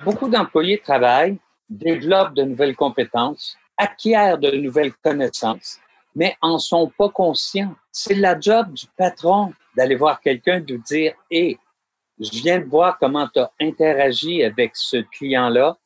Beaucoup 0.04 0.28
d'employés 0.28 0.78
travaillent, 0.78 1.40
développent 1.68 2.34
de 2.34 2.44
nouvelles 2.44 2.76
compétences, 2.76 3.56
acquièrent 3.76 4.38
de 4.38 4.52
nouvelles 4.52 4.92
connaissances, 5.02 5.80
mais 6.14 6.36
en 6.40 6.58
sont 6.58 6.90
pas 6.96 7.08
conscients. 7.08 7.74
C'est 7.92 8.14
la 8.14 8.38
job 8.38 8.72
du 8.72 8.86
patron 8.96 9.52
d'aller 9.76 9.94
voir 9.94 10.20
quelqu'un, 10.20 10.60
de 10.60 10.76
dire, 10.76 11.14
hé, 11.30 11.58
je 12.18 12.30
viens 12.30 12.58
de 12.58 12.64
voir 12.64 12.98
comment 12.98 13.28
tu 13.28 13.38
as 13.38 13.52
interagi 13.60 14.42
avec 14.42 14.72
ce 14.74 14.96
client-là. 14.96 15.76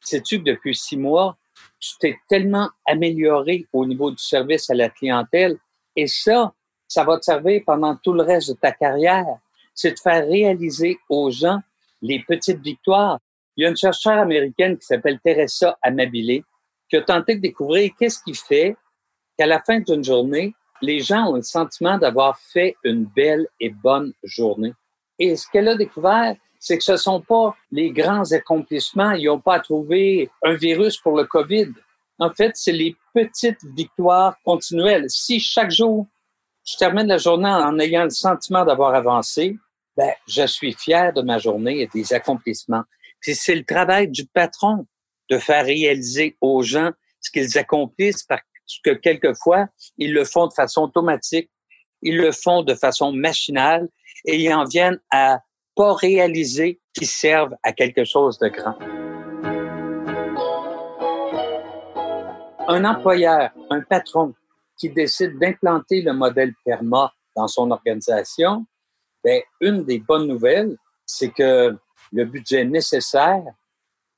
Sais-tu 0.00 0.38
que 0.38 0.50
depuis 0.50 0.74
six 0.74 0.96
mois, 0.96 1.36
tu 1.78 1.90
t'es 1.98 2.16
tellement 2.28 2.70
amélioré 2.86 3.66
au 3.72 3.84
niveau 3.84 4.10
du 4.10 4.22
service 4.22 4.70
à 4.70 4.74
la 4.74 4.88
clientèle? 4.88 5.58
Et 5.96 6.06
ça, 6.06 6.52
ça 6.86 7.04
va 7.04 7.18
te 7.18 7.24
servir 7.24 7.62
pendant 7.66 7.96
tout 7.96 8.12
le 8.12 8.22
reste 8.22 8.50
de 8.50 8.54
ta 8.54 8.72
carrière. 8.72 9.26
C'est 9.74 9.92
de 9.92 9.98
faire 9.98 10.26
réaliser 10.26 10.98
aux 11.08 11.30
gens 11.30 11.60
les 12.02 12.22
petites 12.22 12.60
victoires. 12.60 13.18
Il 13.56 13.64
y 13.64 13.66
a 13.66 13.70
une 13.70 13.76
chercheure 13.76 14.18
américaine 14.18 14.78
qui 14.78 14.86
s'appelle 14.86 15.18
Teresa 15.22 15.76
Amabile 15.82 16.42
qui 16.90 16.96
a 16.96 17.02
tenté 17.02 17.36
de 17.36 17.40
découvrir 17.40 17.92
qu'est-ce 17.98 18.22
qui 18.22 18.34
fait 18.34 18.76
qu'à 19.40 19.46
la 19.46 19.62
fin 19.62 19.80
d'une 19.80 20.04
journée, 20.04 20.54
les 20.82 21.00
gens 21.00 21.30
ont 21.30 21.36
le 21.36 21.42
sentiment 21.42 21.96
d'avoir 21.96 22.38
fait 22.38 22.76
une 22.84 23.06
belle 23.06 23.48
et 23.58 23.70
bonne 23.70 24.12
journée. 24.22 24.74
Et 25.18 25.34
ce 25.34 25.46
qu'elle 25.50 25.68
a 25.68 25.76
découvert, 25.76 26.36
c'est 26.58 26.76
que 26.76 26.84
ce 26.84 26.92
ne 26.92 26.96
sont 26.98 27.22
pas 27.22 27.56
les 27.72 27.90
grands 27.90 28.30
accomplissements. 28.32 29.12
Ils 29.12 29.24
n'ont 29.24 29.40
pas 29.40 29.58
trouvé 29.60 30.28
un 30.42 30.52
virus 30.52 30.98
pour 30.98 31.16
le 31.16 31.24
COVID. 31.24 31.68
En 32.18 32.30
fait, 32.34 32.50
c'est 32.52 32.72
les 32.72 32.94
petites 33.14 33.64
victoires 33.74 34.36
continuelles. 34.44 35.06
Si 35.08 35.40
chaque 35.40 35.70
jour, 35.70 36.06
je 36.66 36.76
termine 36.76 37.06
la 37.06 37.16
journée 37.16 37.48
en 37.48 37.78
ayant 37.78 38.04
le 38.04 38.10
sentiment 38.10 38.66
d'avoir 38.66 38.94
avancé, 38.94 39.56
ben, 39.96 40.12
je 40.28 40.46
suis 40.46 40.74
fier 40.74 41.14
de 41.14 41.22
ma 41.22 41.38
journée 41.38 41.80
et 41.80 41.86
des 41.86 42.12
accomplissements. 42.12 42.84
Puis 43.22 43.34
c'est 43.34 43.54
le 43.54 43.64
travail 43.64 44.08
du 44.08 44.26
patron 44.26 44.86
de 45.30 45.38
faire 45.38 45.64
réaliser 45.64 46.36
aux 46.42 46.62
gens 46.62 46.90
ce 47.22 47.30
qu'ils 47.30 47.56
accomplissent 47.56 48.24
parce 48.24 48.42
que 48.84 48.90
quelquefois, 48.90 49.66
ils 49.98 50.12
le 50.12 50.24
font 50.24 50.46
de 50.46 50.52
façon 50.52 50.82
automatique, 50.82 51.50
ils 52.02 52.16
le 52.16 52.32
font 52.32 52.62
de 52.62 52.74
façon 52.74 53.12
machinale 53.12 53.88
et 54.24 54.36
ils 54.36 54.52
en 54.52 54.64
viennent 54.64 55.00
à 55.10 55.40
pas 55.74 55.94
réaliser 55.94 56.80
qu'ils 56.92 57.06
servent 57.06 57.54
à 57.62 57.72
quelque 57.72 58.04
chose 58.04 58.38
de 58.38 58.48
grand. 58.48 58.78
Un 62.68 62.84
employeur, 62.84 63.50
un 63.70 63.80
patron 63.80 64.34
qui 64.76 64.90
décide 64.90 65.38
d'implanter 65.38 66.02
le 66.02 66.12
modèle 66.12 66.54
PERMA 66.64 67.12
dans 67.36 67.48
son 67.48 67.70
organisation, 67.70 68.64
ben, 69.22 69.42
une 69.60 69.84
des 69.84 69.98
bonnes 69.98 70.26
nouvelles, 70.26 70.76
c'est 71.04 71.30
que 71.30 71.76
le 72.12 72.24
budget 72.24 72.64
nécessaire 72.64 73.44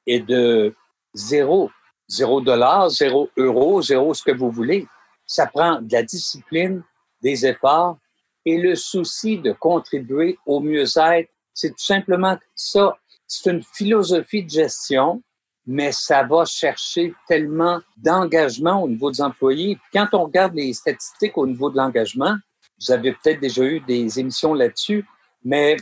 est 0.06 0.20
de 0.20 0.74
zéro. 1.14 1.70
Zéro 2.08 2.40
dollar, 2.40 2.90
zéro 2.90 3.30
euro, 3.36 3.82
zéro 3.82 4.14
ce 4.14 4.22
que 4.22 4.32
vous 4.32 4.50
voulez. 4.50 4.86
Ça 5.26 5.46
prend 5.46 5.80
de 5.80 5.92
la 5.92 6.02
discipline, 6.02 6.82
des 7.22 7.46
efforts 7.46 7.98
et 8.44 8.58
le 8.58 8.74
souci 8.74 9.38
de 9.38 9.52
contribuer 9.52 10.38
au 10.46 10.60
mieux-être. 10.60 11.30
C'est 11.54 11.70
tout 11.70 11.84
simplement 11.84 12.36
ça. 12.54 12.96
C'est 13.26 13.50
une 13.50 13.62
philosophie 13.62 14.42
de 14.42 14.50
gestion, 14.50 15.22
mais 15.66 15.92
ça 15.92 16.24
va 16.24 16.44
chercher 16.44 17.14
tellement 17.28 17.80
d'engagement 17.96 18.82
au 18.82 18.88
niveau 18.88 19.10
des 19.10 19.22
employés. 19.22 19.78
quand 19.92 20.08
on 20.12 20.24
regarde 20.24 20.54
les 20.54 20.72
statistiques 20.72 21.38
au 21.38 21.46
niveau 21.46 21.70
de 21.70 21.76
l'engagement, 21.76 22.36
vous 22.80 22.92
avez 22.92 23.12
peut-être 23.12 23.40
déjà 23.40 23.62
eu 23.62 23.80
des 23.80 24.18
émissions 24.18 24.54
là-dessus, 24.54 25.06
mais 25.44 25.76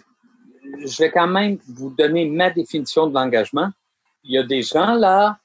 je 0.84 1.02
vais 1.02 1.10
quand 1.10 1.26
même 1.26 1.58
vous 1.66 1.90
donner 1.90 2.28
ma 2.28 2.50
définition 2.50 3.06
de 3.06 3.14
l'engagement. 3.14 3.70
Il 4.22 4.34
y 4.34 4.38
a 4.38 4.42
des 4.42 4.62
gens 4.62 4.94
là, 4.94 5.38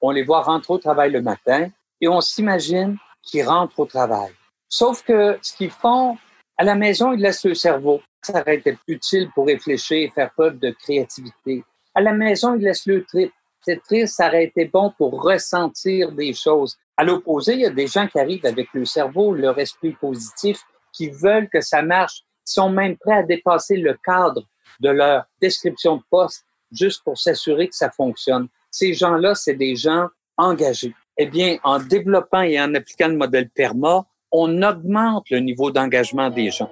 on 0.00 0.10
les 0.10 0.22
voit 0.22 0.42
rentrer 0.42 0.74
au 0.74 0.78
travail 0.78 1.10
le 1.10 1.22
matin 1.22 1.68
et 2.00 2.08
on 2.08 2.20
s'imagine 2.20 2.96
qu'ils 3.22 3.46
rentrent 3.46 3.80
au 3.80 3.86
travail. 3.86 4.32
Sauf 4.68 5.02
que 5.02 5.38
ce 5.42 5.56
qu'ils 5.56 5.70
font, 5.70 6.16
à 6.56 6.64
la 6.64 6.74
maison, 6.74 7.12
ils 7.12 7.20
laissent 7.20 7.44
le 7.44 7.54
cerveau. 7.54 8.00
Ça 8.22 8.40
aurait 8.40 8.56
été 8.56 8.76
utile 8.86 9.30
pour 9.34 9.46
réfléchir 9.46 9.96
et 9.96 10.10
faire 10.10 10.30
preuve 10.32 10.58
de 10.58 10.70
créativité. 10.70 11.64
À 11.94 12.00
la 12.00 12.12
maison, 12.12 12.54
ils 12.54 12.62
laissent 12.62 12.86
le 12.86 13.04
trip. 13.04 13.32
Cette 13.62 13.82
triste, 13.82 14.16
ça 14.16 14.28
aurait 14.28 14.44
été 14.44 14.66
bon 14.66 14.92
pour 14.96 15.22
ressentir 15.22 16.12
des 16.12 16.32
choses. 16.32 16.76
À 16.96 17.04
l'opposé, 17.04 17.54
il 17.54 17.60
y 17.60 17.66
a 17.66 17.70
des 17.70 17.86
gens 17.86 18.06
qui 18.06 18.18
arrivent 18.18 18.46
avec 18.46 18.68
le 18.72 18.84
cerveau, 18.84 19.34
leur 19.34 19.58
esprit 19.58 19.92
positif, 19.92 20.62
qui 20.92 21.10
veulent 21.10 21.48
que 21.48 21.60
ça 21.60 21.82
marche, 21.82 22.22
qui 22.44 22.54
sont 22.54 22.70
même 22.70 22.96
prêts 22.96 23.18
à 23.18 23.22
dépasser 23.22 23.76
le 23.76 23.96
cadre 24.04 24.42
de 24.80 24.90
leur 24.90 25.24
description 25.40 25.96
de 25.96 26.02
poste 26.10 26.44
juste 26.72 27.02
pour 27.04 27.18
s'assurer 27.18 27.68
que 27.68 27.74
ça 27.74 27.90
fonctionne. 27.90 28.48
Ces 28.70 28.94
gens-là, 28.94 29.34
c'est 29.34 29.54
des 29.54 29.76
gens 29.76 30.08
engagés. 30.36 30.94
Eh 31.16 31.26
bien, 31.26 31.58
en 31.64 31.78
développant 31.78 32.42
et 32.42 32.60
en 32.60 32.74
appliquant 32.74 33.08
le 33.08 33.16
modèle 33.16 33.50
PERMA, 33.50 34.04
on 34.30 34.62
augmente 34.62 35.30
le 35.30 35.40
niveau 35.40 35.70
d'engagement 35.70 36.30
des 36.30 36.50
gens. 36.50 36.70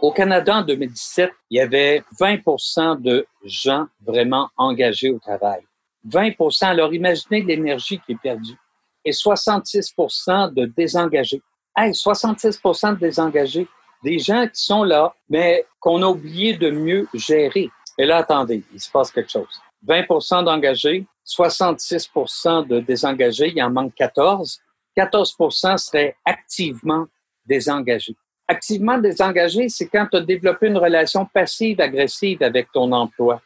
Au 0.00 0.12
Canada, 0.12 0.56
en 0.56 0.62
2017, 0.62 1.30
il 1.50 1.56
y 1.56 1.60
avait 1.60 2.02
20% 2.20 3.00
de 3.00 3.26
gens 3.42 3.86
vraiment 4.06 4.50
engagés 4.56 5.10
au 5.10 5.18
travail. 5.18 5.62
20% 6.06 6.66
Alors 6.66 6.92
imaginez 6.92 7.42
l'énergie 7.42 7.98
qui 8.04 8.12
est 8.12 8.20
perdue. 8.22 8.56
Et 9.04 9.12
66% 9.12 10.52
de 10.52 10.66
désengagés. 10.66 11.42
Hey, 11.76 11.94
66 11.94 12.60
de 12.62 12.94
désengagés. 12.96 13.66
Des 14.04 14.18
gens 14.18 14.46
qui 14.46 14.62
sont 14.62 14.84
là, 14.84 15.14
mais 15.30 15.64
qu'on 15.80 16.02
a 16.02 16.06
oublié 16.06 16.52
de 16.58 16.70
mieux 16.70 17.08
gérer. 17.14 17.70
Et 17.96 18.04
là, 18.04 18.18
attendez, 18.18 18.62
il 18.70 18.78
se 18.78 18.90
passe 18.90 19.10
quelque 19.10 19.30
chose. 19.30 19.60
20% 19.88 20.44
d'engagés, 20.44 21.06
66% 21.26 22.66
de 22.66 22.80
désengagés, 22.80 23.50
il 23.56 23.62
en 23.62 23.70
manque 23.70 23.94
14. 23.94 24.60
14% 24.94 25.78
seraient 25.78 26.16
activement 26.26 27.06
désengagés. 27.46 28.14
Activement 28.46 28.98
désengagé, 28.98 29.70
c'est 29.70 29.88
quand 29.88 30.06
tu 30.10 30.18
as 30.18 30.20
développé 30.20 30.66
une 30.66 30.76
relation 30.76 31.24
passive-agressive 31.24 32.42
avec 32.42 32.70
ton 32.72 32.92
emploi. 32.92 33.40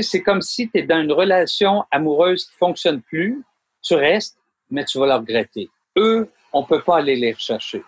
C'est 0.00 0.22
comme 0.22 0.40
si 0.40 0.70
tu 0.70 0.78
es 0.78 0.82
dans 0.84 1.00
une 1.00 1.12
relation 1.12 1.84
amoureuse 1.90 2.46
qui 2.46 2.56
fonctionne 2.56 3.02
plus, 3.02 3.42
tu 3.82 3.94
restes, 3.94 4.38
mais 4.70 4.86
tu 4.86 4.98
vas 4.98 5.06
la 5.06 5.18
regretter. 5.18 5.68
Eux, 5.98 6.30
on 6.50 6.64
peut 6.64 6.80
pas 6.80 6.96
aller 6.96 7.16
les 7.16 7.34
rechercher. 7.34 7.82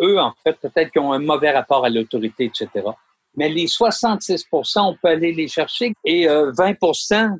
Eux, 0.00 0.18
en 0.18 0.32
fait, 0.42 0.56
peut-être 0.60 0.90
qu'ils 0.92 1.02
ont 1.02 1.12
un 1.12 1.18
mauvais 1.18 1.50
rapport 1.50 1.84
à 1.84 1.90
l'autorité, 1.90 2.44
etc. 2.44 2.68
Mais 3.36 3.48
les 3.48 3.66
66% 3.66 4.80
on 4.80 4.96
peut 5.00 5.08
aller 5.08 5.32
les 5.32 5.48
chercher. 5.48 5.92
Et 6.04 6.26
20% 6.26 7.14
euh, 7.14 7.36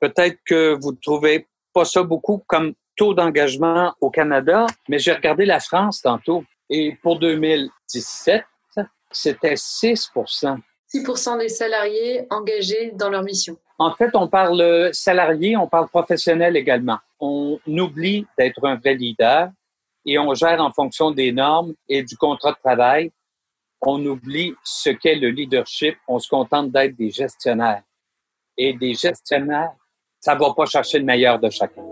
peut-être 0.00 0.38
que 0.44 0.78
vous 0.80 0.92
ne 0.92 0.98
trouvez 1.00 1.46
pas 1.72 1.84
ça 1.84 2.02
beaucoup 2.02 2.42
comme 2.46 2.74
taux 2.96 3.14
d'engagement 3.14 3.94
au 4.00 4.10
Canada, 4.10 4.66
mais 4.88 4.98
j'ai 4.98 5.12
regardé 5.12 5.44
la 5.44 5.60
France 5.60 6.02
tantôt. 6.02 6.44
Et 6.68 6.96
pour 7.02 7.18
2017, 7.18 8.44
c'était 9.10 9.56
6 9.56 10.10
6 10.88 11.04
des 11.38 11.48
salariés 11.48 12.26
engagés 12.30 12.92
dans 12.94 13.10
leur 13.10 13.22
mission. 13.22 13.56
En 13.78 13.94
fait, 13.94 14.10
on 14.14 14.28
parle 14.28 14.90
salarié, 14.92 15.56
on 15.56 15.66
parle 15.66 15.88
professionnel 15.88 16.56
également. 16.56 16.98
On 17.20 17.58
oublie 17.66 18.26
d'être 18.38 18.64
un 18.64 18.76
vrai 18.76 18.94
leader 18.94 19.50
et 20.04 20.18
on 20.18 20.34
gère 20.34 20.60
en 20.60 20.72
fonction 20.72 21.10
des 21.10 21.32
normes 21.32 21.74
et 21.88 22.02
du 22.02 22.16
contrat 22.16 22.52
de 22.52 22.58
travail 22.58 23.12
on 23.84 24.04
oublie 24.06 24.54
ce 24.62 24.90
qu'est 24.90 25.16
le 25.16 25.28
leadership, 25.28 25.96
on 26.06 26.18
se 26.18 26.28
contente 26.28 26.70
d'être 26.70 26.96
des 26.96 27.10
gestionnaires. 27.10 27.82
Et 28.56 28.74
des 28.74 28.94
gestionnaires, 28.94 29.72
ça 30.20 30.34
va 30.34 30.54
pas 30.54 30.66
chercher 30.66 30.98
le 30.98 31.04
meilleur 31.04 31.38
de 31.40 31.50
chacun. 31.50 31.82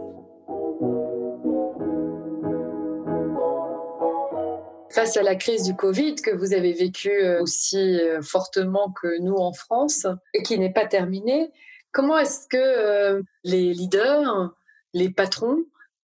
Face 4.90 5.16
à 5.16 5.22
la 5.22 5.34
crise 5.36 5.64
du 5.64 5.74
Covid 5.74 6.16
que 6.16 6.30
vous 6.30 6.52
avez 6.52 6.72
vécue 6.72 7.10
euh, 7.10 7.42
aussi 7.42 8.00
euh, 8.00 8.22
fortement 8.22 8.92
que 8.92 9.20
nous 9.20 9.36
en 9.36 9.52
France 9.52 10.06
et 10.34 10.42
qui 10.42 10.58
n'est 10.58 10.72
pas 10.72 10.86
terminée, 10.86 11.50
comment 11.92 12.18
est-ce 12.18 12.46
que 12.48 12.56
euh, 12.56 13.22
les 13.44 13.72
leaders, 13.72 14.52
les 14.92 15.10
patrons 15.10 15.64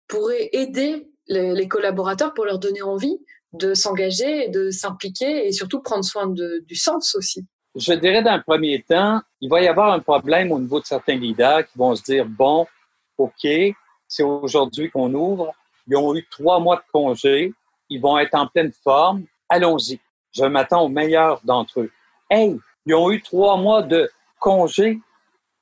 pourraient 0.09 0.49
aider 0.53 1.12
les 1.33 1.69
collaborateurs 1.69 2.35
pour 2.35 2.45
leur 2.45 2.59
donner 2.59 2.83
envie 2.83 3.19
de 3.53 3.75
s'engager, 3.75 4.49
de 4.49 4.71
s'impliquer 4.71 5.47
et 5.47 5.53
surtout 5.53 5.81
prendre 5.81 6.05
soin 6.05 6.27
du 6.29 6.75
sens 6.75 7.15
aussi. 7.15 7.47
Je 7.75 7.95
dirais 7.95 8.23
d'un 8.23 8.39
premier 8.39 8.83
temps, 8.83 9.21
il 9.41 9.49
va 9.49 9.63
y 9.63 9.69
avoir 9.69 9.93
un 9.93 10.01
problème 10.01 10.53
au 10.53 10.61
niveau 10.61 10.81
de 10.81 10.85
certains 10.85 11.17
leaders 11.17 11.67
qui 11.67 11.79
vont 11.79 11.95
se 11.95 12.03
dire, 12.03 12.27
bon, 12.27 12.67
OK, 13.17 13.47
c'est 14.07 14.23
aujourd'hui 14.23 14.91
qu'on 14.91 15.13
ouvre, 15.15 15.53
ils 15.87 15.97
ont 15.97 16.15
eu 16.15 16.27
trois 16.31 16.61
mois 16.61 16.77
de 16.77 16.83
congé, 16.93 17.53
ils 17.89 18.01
vont 18.01 18.19
être 18.19 18.35
en 18.35 18.47
pleine 18.47 18.73
forme, 18.85 19.25
allons-y. 19.49 19.99
Je 20.33 20.45
m'attends 20.45 20.83
au 20.83 20.89
meilleur 20.89 21.41
d'entre 21.45 21.81
eux. 21.81 21.91
Hey, 22.31 22.59
ils 22.87 22.95
ont 22.95 23.11
eu 23.11 23.23
trois 23.23 23.57
mois 23.57 23.83
de 23.83 24.11
congé. 24.39 24.99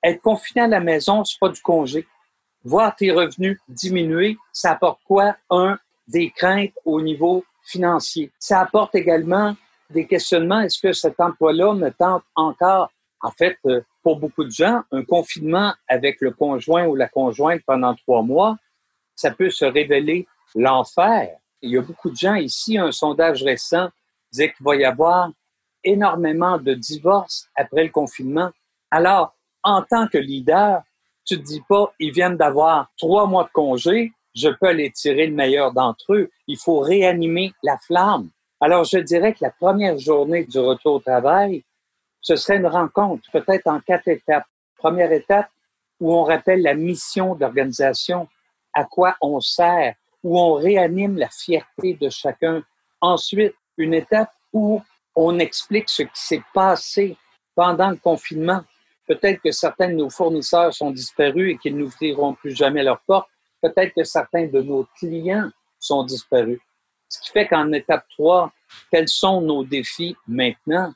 Être 0.03 0.23
confiné 0.23 0.62
à 0.62 0.67
la 0.69 0.81
maison, 0.81 1.25
c'est 1.25 1.39
pas 1.39 1.49
du 1.49 1.61
congé. 1.61 2.07
Voir 2.64 2.95
tes 2.95 3.11
revenus 3.11 3.59
diminuer, 3.69 4.37
ça 4.52 4.73
apporte 4.73 5.00
quoi? 5.05 5.37
Un, 5.49 5.79
des 6.07 6.31
craintes 6.31 6.73
au 6.85 7.00
niveau 7.00 7.45
financier. 7.64 8.31
Ça 8.38 8.61
apporte 8.61 8.95
également 8.95 9.57
des 9.88 10.07
questionnements. 10.07 10.61
Est-ce 10.61 10.81
que 10.81 10.93
cet 10.93 11.21
emploi-là 11.21 11.75
me 11.75 11.90
tente 11.90 12.25
encore? 12.35 12.90
En 13.23 13.31
fait, 13.31 13.59
euh, 13.67 13.83
pour 14.02 14.19
beaucoup 14.19 14.45
de 14.45 14.50
gens, 14.50 14.83
un 14.93 15.05
confinement 15.05 15.75
avec 15.88 16.21
le 16.21 16.31
conjoint 16.31 16.87
ou 16.87 16.97
la 16.97 17.09
conjointe 17.09 17.62
pendant 17.67 17.95
trois 17.95 18.23
mois, 18.23 18.57
ça 19.14 19.31
peut 19.31 19.50
se 19.50 19.64
révéler 19.64 20.26
l'enfer. 20.55 21.37
Il 21.61 21.71
y 21.71 21.79
a 21.79 21.83
beaucoup 21.83 22.11
de 22.11 22.17
gens 22.17 22.35
ici, 22.35 22.79
un 22.79 22.93
sondage 22.93 23.43
récent 23.43 23.88
disait 24.33 24.52
qu'il 24.52 24.64
va 24.64 24.76
y 24.76 24.85
avoir 24.85 25.31
énormément 25.85 26.59
de 26.59 26.75
divorces 26.75 27.49
après 27.55 27.85
le 27.85 27.90
confinement. 27.90 28.50
Alors, 28.90 29.35
en 29.62 29.83
tant 29.83 30.09
que 30.09 30.19
leader, 30.19 30.83
tu 31.25 31.39
te 31.39 31.43
dis 31.43 31.62
pas, 31.69 31.93
ils 31.99 32.12
viennent 32.12 32.37
d'avoir 32.37 32.91
trois 32.97 33.27
mois 33.27 33.45
de 33.45 33.50
congé, 33.50 34.12
je 34.35 34.49
peux 34.49 34.69
aller 34.69 34.91
tirer 34.91 35.27
le 35.27 35.35
meilleur 35.35 35.73
d'entre 35.73 36.15
eux. 36.15 36.31
Il 36.47 36.57
faut 36.57 36.81
réanimer 36.81 37.53
la 37.62 37.77
flamme. 37.79 38.31
Alors, 38.61 38.85
je 38.85 38.99
dirais 38.99 39.33
que 39.33 39.43
la 39.43 39.50
première 39.50 39.99
journée 39.99 40.45
du 40.45 40.59
retour 40.59 40.95
au 40.95 41.00
travail, 41.00 41.65
ce 42.21 42.37
serait 42.37 42.59
une 42.59 42.67
rencontre, 42.67 43.29
peut-être 43.33 43.67
en 43.67 43.81
quatre 43.81 44.09
étapes. 44.09 44.45
Première 44.77 45.12
étape, 45.12 45.49
où 45.99 46.15
on 46.15 46.25
rappelle 46.25 46.62
la 46.62 46.75
mission 46.75 47.35
d'organisation, 47.35 48.29
à 48.75 48.85
quoi 48.85 49.17
on 49.21 49.41
sert, 49.41 49.95
où 50.23 50.39
on 50.39 50.55
réanime 50.55 51.17
la 51.17 51.29
fierté 51.29 51.95
de 51.95 52.09
chacun. 52.09 52.62
Ensuite, 53.00 53.55
une 53.77 53.95
étape 53.95 54.31
où 54.53 54.83
on 55.15 55.39
explique 55.39 55.89
ce 55.89 56.03
qui 56.03 56.11
s'est 56.15 56.43
passé 56.55 57.17
pendant 57.55 57.91
le 57.91 57.97
confinement. 57.97 58.62
Peut-être 59.11 59.43
que 59.43 59.50
certains 59.50 59.88
de 59.88 59.95
nos 59.95 60.09
fournisseurs 60.09 60.73
sont 60.73 60.93
disparus 60.93 61.55
et 61.55 61.59
qu'ils 61.59 61.76
n'ouvriront 61.76 62.35
plus 62.35 62.55
jamais 62.55 62.85
leurs 62.85 63.00
portes. 63.00 63.29
Peut-être 63.61 63.93
que 63.93 64.05
certains 64.05 64.47
de 64.47 64.62
nos 64.62 64.87
clients 64.97 65.50
sont 65.81 66.05
disparus. 66.05 66.61
Ce 67.09 67.21
qui 67.21 67.31
fait 67.33 67.49
qu'en 67.49 67.73
étape 67.73 68.05
3, 68.11 68.52
quels 68.88 69.09
sont 69.09 69.40
nos 69.40 69.64
défis 69.64 70.17
maintenant? 70.29 70.95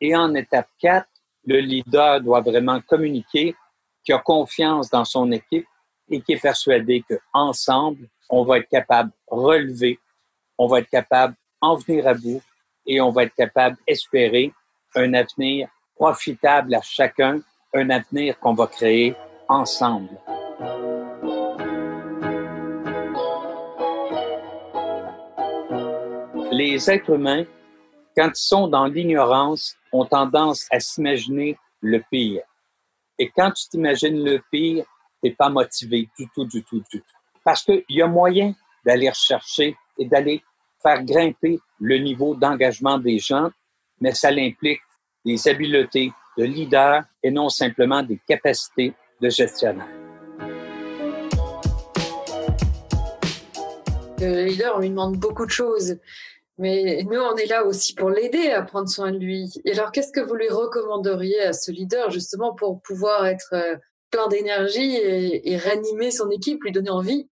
Et 0.00 0.16
en 0.16 0.34
étape 0.34 0.70
4, 0.80 1.06
le 1.44 1.58
leader 1.58 2.22
doit 2.22 2.40
vraiment 2.40 2.80
communiquer, 2.80 3.54
qui 4.02 4.14
a 4.14 4.18
confiance 4.18 4.88
dans 4.88 5.04
son 5.04 5.30
équipe 5.30 5.66
et 6.08 6.22
qui 6.22 6.32
est 6.32 6.40
persuadé 6.40 7.04
qu'ensemble, 7.06 8.08
on 8.30 8.44
va 8.44 8.60
être 8.60 8.68
capable 8.70 9.10
de 9.10 9.16
relever, 9.26 9.98
on 10.56 10.68
va 10.68 10.78
être 10.78 10.88
capable 10.88 11.34
d'en 11.60 11.76
venir 11.76 12.06
à 12.06 12.14
bout 12.14 12.40
et 12.86 13.02
on 13.02 13.10
va 13.10 13.24
être 13.24 13.34
capable 13.34 13.76
d'espérer 13.86 14.54
un 14.94 15.12
avenir 15.12 15.68
profitable 16.02 16.74
à 16.74 16.80
chacun, 16.82 17.38
un 17.72 17.90
avenir 17.90 18.36
qu'on 18.40 18.54
va 18.54 18.66
créer 18.66 19.14
ensemble. 19.48 20.10
Les 26.50 26.90
êtres 26.90 27.10
humains, 27.10 27.44
quand 28.16 28.30
ils 28.30 28.34
sont 28.34 28.66
dans 28.66 28.86
l'ignorance, 28.86 29.76
ont 29.92 30.04
tendance 30.04 30.66
à 30.72 30.80
s'imaginer 30.80 31.56
le 31.80 32.02
pire. 32.10 32.42
Et 33.16 33.30
quand 33.30 33.52
tu 33.52 33.68
t'imagines 33.68 34.24
le 34.24 34.42
pire, 34.50 34.84
tu 35.22 35.28
n'es 35.30 35.36
pas 35.36 35.50
motivé 35.50 36.08
du 36.18 36.28
tout, 36.34 36.44
du 36.44 36.64
tout, 36.64 36.82
du 36.90 37.00
tout. 37.00 37.16
Parce 37.44 37.62
qu'il 37.62 37.84
y 37.90 38.02
a 38.02 38.08
moyen 38.08 38.56
d'aller 38.84 39.08
rechercher 39.08 39.76
et 39.96 40.06
d'aller 40.06 40.42
faire 40.82 41.04
grimper 41.04 41.60
le 41.78 41.98
niveau 41.98 42.34
d'engagement 42.34 42.98
des 42.98 43.20
gens, 43.20 43.52
mais 44.00 44.14
ça 44.14 44.30
implique 44.30 44.80
des 45.24 45.48
habiletés 45.48 46.12
de 46.38 46.44
leader 46.44 47.04
et 47.22 47.30
non 47.30 47.48
simplement 47.48 48.02
des 48.02 48.18
capacités 48.26 48.94
de 49.20 49.28
gestionnaire. 49.28 49.88
Le 54.18 54.44
leader, 54.44 54.74
on 54.76 54.80
lui 54.80 54.90
demande 54.90 55.16
beaucoup 55.16 55.46
de 55.46 55.50
choses, 55.50 55.96
mais 56.58 57.02
nous, 57.10 57.18
on 57.18 57.34
est 57.36 57.46
là 57.46 57.64
aussi 57.64 57.94
pour 57.94 58.10
l'aider 58.10 58.50
à 58.50 58.62
prendre 58.62 58.88
soin 58.88 59.10
de 59.10 59.18
lui. 59.18 59.50
Et 59.64 59.72
alors, 59.72 59.90
qu'est-ce 59.90 60.12
que 60.12 60.20
vous 60.20 60.34
lui 60.34 60.48
recommanderiez 60.48 61.40
à 61.40 61.52
ce 61.52 61.72
leader, 61.72 62.10
justement, 62.10 62.54
pour 62.54 62.80
pouvoir 62.82 63.26
être 63.26 63.50
euh, 63.52 63.76
plein 64.10 64.28
d'énergie 64.28 64.94
et, 64.96 65.52
et 65.52 65.56
réanimer 65.56 66.10
son 66.10 66.30
équipe, 66.30 66.62
lui 66.62 66.70
donner 66.70 66.90
envie? 66.90 67.28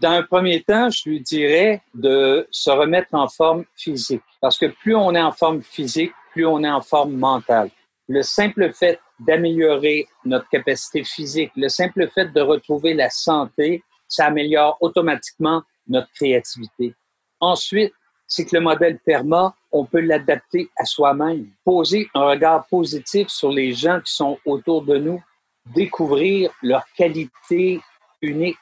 Dans 0.00 0.10
un 0.10 0.22
premier 0.22 0.62
temps, 0.62 0.90
je 0.90 1.08
lui 1.08 1.20
dirais 1.20 1.80
de 1.94 2.46
se 2.50 2.68
remettre 2.68 3.14
en 3.14 3.28
forme 3.28 3.64
physique. 3.76 4.22
Parce 4.40 4.58
que 4.58 4.66
plus 4.66 4.94
on 4.94 5.14
est 5.14 5.22
en 5.22 5.32
forme 5.32 5.62
physique, 5.62 6.12
plus 6.34 6.44
on 6.44 6.62
est 6.64 6.70
en 6.70 6.82
forme 6.82 7.14
mentale. 7.14 7.70
Le 8.08 8.22
simple 8.22 8.72
fait 8.74 9.00
d'améliorer 9.20 10.06
notre 10.24 10.48
capacité 10.48 11.04
physique, 11.04 11.52
le 11.56 11.68
simple 11.68 12.08
fait 12.10 12.26
de 12.32 12.40
retrouver 12.40 12.92
la 12.92 13.08
santé, 13.08 13.82
ça 14.08 14.26
améliore 14.26 14.76
automatiquement 14.80 15.62
notre 15.86 16.10
créativité. 16.12 16.94
Ensuite, 17.40 17.94
c'est 18.26 18.44
que 18.44 18.56
le 18.56 18.62
modèle 18.62 18.98
PERMA, 18.98 19.54
on 19.70 19.84
peut 19.84 20.00
l'adapter 20.00 20.68
à 20.76 20.84
soi-même. 20.84 21.46
Poser 21.64 22.08
un 22.14 22.24
regard 22.24 22.66
positif 22.66 23.28
sur 23.28 23.50
les 23.50 23.72
gens 23.72 24.00
qui 24.00 24.12
sont 24.12 24.38
autour 24.44 24.82
de 24.82 24.96
nous, 24.96 25.22
découvrir 25.66 26.50
leurs 26.62 26.86
qualités 26.96 27.80
uniques, 28.20 28.58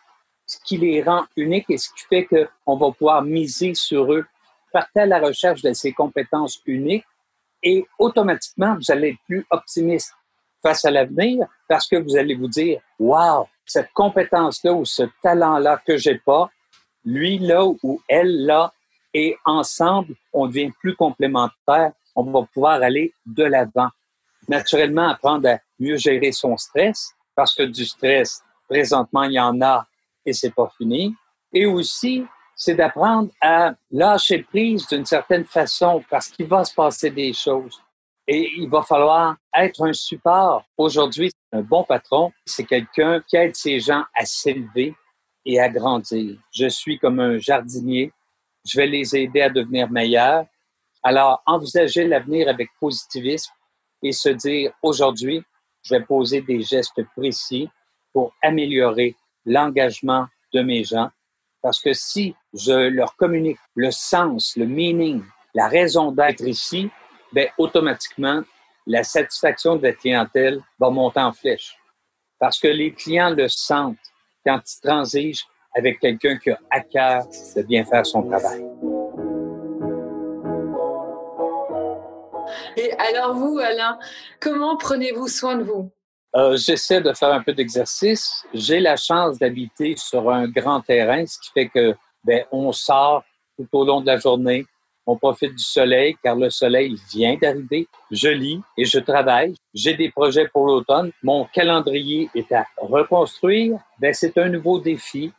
ce 0.46 0.58
qui 0.64 0.76
les 0.76 1.02
rend 1.02 1.24
uniques 1.36 1.70
et 1.70 1.78
ce 1.78 1.88
qui 1.88 2.04
fait 2.08 2.26
qu'on 2.26 2.76
va 2.76 2.90
pouvoir 2.90 3.22
miser 3.22 3.74
sur 3.74 4.12
eux. 4.12 4.26
Partez 4.72 5.00
à 5.00 5.06
la 5.06 5.20
recherche 5.20 5.62
de 5.62 5.72
ces 5.72 5.92
compétences 5.92 6.60
uniques 6.66 7.04
et 7.62 7.86
automatiquement, 7.98 8.74
vous 8.74 8.90
allez 8.90 9.10
être 9.10 9.20
plus 9.26 9.46
optimiste 9.50 10.12
face 10.62 10.84
à 10.84 10.90
l'avenir 10.90 11.46
parce 11.68 11.86
que 11.86 11.96
vous 11.96 12.16
allez 12.16 12.34
vous 12.34 12.48
dire, 12.48 12.80
wow, 12.98 13.48
cette 13.66 13.92
compétence-là 13.92 14.72
ou 14.72 14.84
ce 14.84 15.04
talent-là 15.22 15.80
que 15.86 15.96
j'ai 15.96 16.18
pas, 16.18 16.50
lui 17.04 17.38
là 17.38 17.64
ou 17.64 18.00
elle 18.08 18.46
là, 18.46 18.72
et 19.14 19.36
ensemble, 19.44 20.14
on 20.32 20.46
devient 20.46 20.70
plus 20.80 20.96
complémentaires. 20.96 21.92
On 22.14 22.24
va 22.24 22.46
pouvoir 22.52 22.82
aller 22.82 23.12
de 23.26 23.44
l'avant. 23.44 23.88
Naturellement, 24.48 25.10
apprendre 25.10 25.48
à 25.48 25.58
mieux 25.78 25.96
gérer 25.96 26.32
son 26.32 26.56
stress 26.56 27.12
parce 27.34 27.54
que 27.54 27.62
du 27.62 27.84
stress, 27.84 28.42
présentement, 28.68 29.24
il 29.24 29.32
y 29.32 29.40
en 29.40 29.60
a 29.60 29.86
et 30.24 30.32
c'est 30.32 30.54
pas 30.54 30.70
fini. 30.76 31.14
Et 31.52 31.66
aussi, 31.66 32.24
c'est 32.64 32.76
d'apprendre 32.76 33.28
à 33.40 33.74
lâcher 33.90 34.44
prise 34.44 34.86
d'une 34.86 35.04
certaine 35.04 35.44
façon 35.44 36.00
parce 36.08 36.28
qu'il 36.28 36.46
va 36.46 36.64
se 36.64 36.72
passer 36.72 37.10
des 37.10 37.32
choses. 37.32 37.82
Et 38.28 38.52
il 38.56 38.68
va 38.68 38.82
falloir 38.82 39.34
être 39.52 39.84
un 39.84 39.92
support. 39.92 40.64
Aujourd'hui, 40.78 41.32
un 41.50 41.62
bon 41.62 41.82
patron, 41.82 42.30
c'est 42.46 42.62
quelqu'un 42.62 43.20
qui 43.26 43.34
aide 43.34 43.56
ses 43.56 43.80
gens 43.80 44.04
à 44.14 44.24
s'élever 44.24 44.94
et 45.44 45.58
à 45.58 45.68
grandir. 45.68 46.38
Je 46.52 46.68
suis 46.68 47.00
comme 47.00 47.18
un 47.18 47.36
jardinier. 47.36 48.12
Je 48.64 48.78
vais 48.78 48.86
les 48.86 49.16
aider 49.16 49.40
à 49.40 49.50
devenir 49.50 49.90
meilleurs. 49.90 50.46
Alors, 51.02 51.42
envisager 51.46 52.06
l'avenir 52.06 52.48
avec 52.48 52.68
positivisme 52.78 53.52
et 54.04 54.12
se 54.12 54.28
dire, 54.28 54.70
aujourd'hui, 54.84 55.42
je 55.82 55.96
vais 55.96 56.04
poser 56.04 56.42
des 56.42 56.62
gestes 56.62 57.02
précis 57.16 57.68
pour 58.12 58.32
améliorer 58.40 59.16
l'engagement 59.46 60.28
de 60.54 60.62
mes 60.62 60.84
gens. 60.84 61.10
Parce 61.60 61.80
que 61.80 61.92
si 61.92 62.36
je 62.54 62.88
leur 62.88 63.16
communique 63.16 63.58
le 63.74 63.90
sens, 63.90 64.56
le 64.56 64.66
meaning, 64.66 65.22
la 65.54 65.68
raison 65.68 66.12
d'être 66.12 66.42
ici, 66.42 66.90
ben, 67.32 67.48
automatiquement, 67.58 68.42
la 68.86 69.04
satisfaction 69.04 69.76
de 69.76 69.82
la 69.84 69.92
clientèle 69.92 70.60
va 70.78 70.90
monter 70.90 71.20
en 71.20 71.32
flèche. 71.32 71.76
Parce 72.38 72.58
que 72.58 72.68
les 72.68 72.92
clients 72.92 73.30
le 73.30 73.48
sentent 73.48 73.96
quand 74.44 74.60
ils 74.66 74.80
transigent 74.80 75.44
avec 75.74 76.00
quelqu'un 76.00 76.36
qui 76.36 76.50
a 76.50 76.58
à 76.70 76.80
cœur 76.80 77.24
de 77.56 77.62
bien 77.62 77.84
faire 77.84 78.04
son 78.04 78.22
travail. 78.22 78.64
Et 82.76 82.92
alors 82.92 83.34
vous, 83.34 83.58
Alain, 83.58 83.98
comment 84.40 84.76
prenez-vous 84.76 85.28
soin 85.28 85.56
de 85.56 85.62
vous? 85.62 85.90
Euh, 86.34 86.56
j'essaie 86.56 87.00
de 87.00 87.12
faire 87.12 87.32
un 87.32 87.42
peu 87.42 87.52
d'exercice. 87.52 88.44
J'ai 88.54 88.80
la 88.80 88.96
chance 88.96 89.38
d'habiter 89.38 89.94
sur 89.96 90.30
un 90.30 90.48
grand 90.48 90.80
terrain, 90.80 91.24
ce 91.26 91.38
qui 91.38 91.50
fait 91.52 91.68
que 91.68 91.94
ben, 92.24 92.44
on 92.52 92.72
sort 92.72 93.24
tout 93.56 93.68
au 93.72 93.84
long 93.84 94.00
de 94.00 94.06
la 94.06 94.18
journée. 94.18 94.66
On 95.04 95.16
profite 95.16 95.52
du 95.52 95.64
soleil 95.64 96.16
car 96.22 96.36
le 96.36 96.48
soleil 96.48 96.96
vient 97.12 97.36
d'arriver. 97.36 97.88
Je 98.10 98.28
lis 98.28 98.60
et 98.76 98.84
je 98.84 99.00
travaille. 99.00 99.54
J'ai 99.74 99.94
des 99.94 100.10
projets 100.10 100.48
pour 100.48 100.66
l'automne. 100.66 101.10
Mon 101.22 101.44
calendrier 101.46 102.30
est 102.34 102.52
à 102.52 102.66
reconstruire. 102.76 103.78
Ben, 103.98 104.14
c'est 104.14 104.38
un 104.38 104.48
nouveau 104.48 104.78
défi 104.78 105.32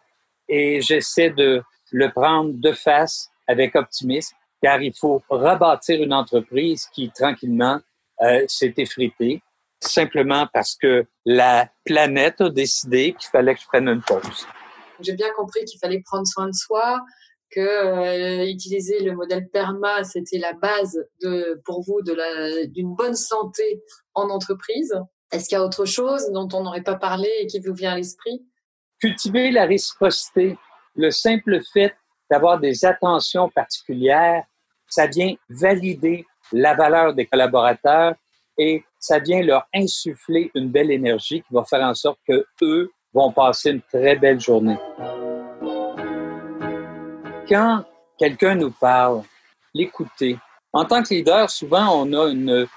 et 0.49 0.81
j'essaie 0.81 1.29
de 1.29 1.63
le 1.91 2.09
prendre 2.11 2.51
de 2.53 2.71
face 2.71 3.29
avec 3.47 3.75
optimisme 3.75 4.35
car 4.61 4.81
il 4.81 4.93
faut 4.93 5.21
rebâtir 5.29 6.01
une 6.01 6.13
entreprise 6.13 6.87
qui, 6.87 7.11
tranquillement, 7.11 7.79
euh, 8.21 8.45
s'est 8.47 8.73
effritée, 8.77 9.41
simplement 9.81 10.47
parce 10.53 10.75
que 10.75 11.05
la 11.25 11.67
planète 11.83 12.39
a 12.39 12.49
décidé 12.49 13.13
qu'il 13.19 13.29
fallait 13.29 13.55
que 13.55 13.61
je 13.61 13.67
prenne 13.67 13.89
une 13.89 14.01
pause. 14.01 14.47
J'ai 15.03 15.13
bien 15.13 15.31
compris 15.35 15.63
qu'il 15.65 15.79
fallait 15.79 16.01
prendre 16.01 16.27
soin 16.27 16.47
de 16.47 16.53
soi, 16.53 17.01
que 17.51 17.59
euh, 17.59 18.49
utiliser 18.49 18.99
le 19.03 19.13
modèle 19.13 19.47
PERMA, 19.49 20.03
c'était 20.03 20.39
la 20.39 20.53
base 20.53 21.05
pour 21.65 21.81
vous 21.83 22.01
d'une 22.01 22.95
bonne 22.95 23.15
santé 23.15 23.83
en 24.13 24.29
entreprise. 24.29 24.93
Est-ce 25.31 25.49
qu'il 25.49 25.57
y 25.57 25.61
a 25.61 25.63
autre 25.63 25.85
chose 25.85 26.29
dont 26.31 26.47
on 26.53 26.63
n'aurait 26.63 26.83
pas 26.83 26.95
parlé 26.95 27.29
et 27.39 27.47
qui 27.47 27.59
vous 27.59 27.73
vient 27.73 27.93
à 27.93 27.97
l'esprit? 27.97 28.45
Cultiver 28.99 29.51
la 29.51 29.65
réciprocité, 29.65 30.57
le 30.95 31.11
simple 31.11 31.59
fait 31.73 31.93
d'avoir 32.29 32.59
des 32.59 32.85
attentions 32.85 33.49
particulières, 33.49 34.43
ça 34.87 35.07
vient 35.07 35.35
valider 35.49 36.25
la 36.51 36.75
valeur 36.75 37.13
des 37.13 37.25
collaborateurs 37.25 38.15
et 38.57 38.83
ça 38.99 39.19
vient 39.19 39.41
leur 39.41 39.67
insuffler 39.73 40.51
une 40.55 40.69
belle 40.69 40.91
énergie 40.91 41.41
qui 41.41 41.53
va 41.53 41.63
faire 41.63 41.81
en 41.81 41.95
sorte 41.95 42.19
que 42.27 42.45
eux 42.61 42.91
vont 43.13 43.31
passer 43.31 43.71
une 43.71 43.81
très 43.81 44.15
belle 44.15 44.39
journée. 44.39 44.77
Quand 47.47 47.83
quelqu'un 48.17 48.55
nous 48.55 48.71
parle, 48.71 49.23
l'écouter. 49.73 50.37
En 50.71 50.85
tant 50.85 51.03
que 51.03 51.13
leader, 51.13 51.49
souvent, 51.49 52.03
on 52.03 52.13
a 52.13 52.29
une, 52.29 52.67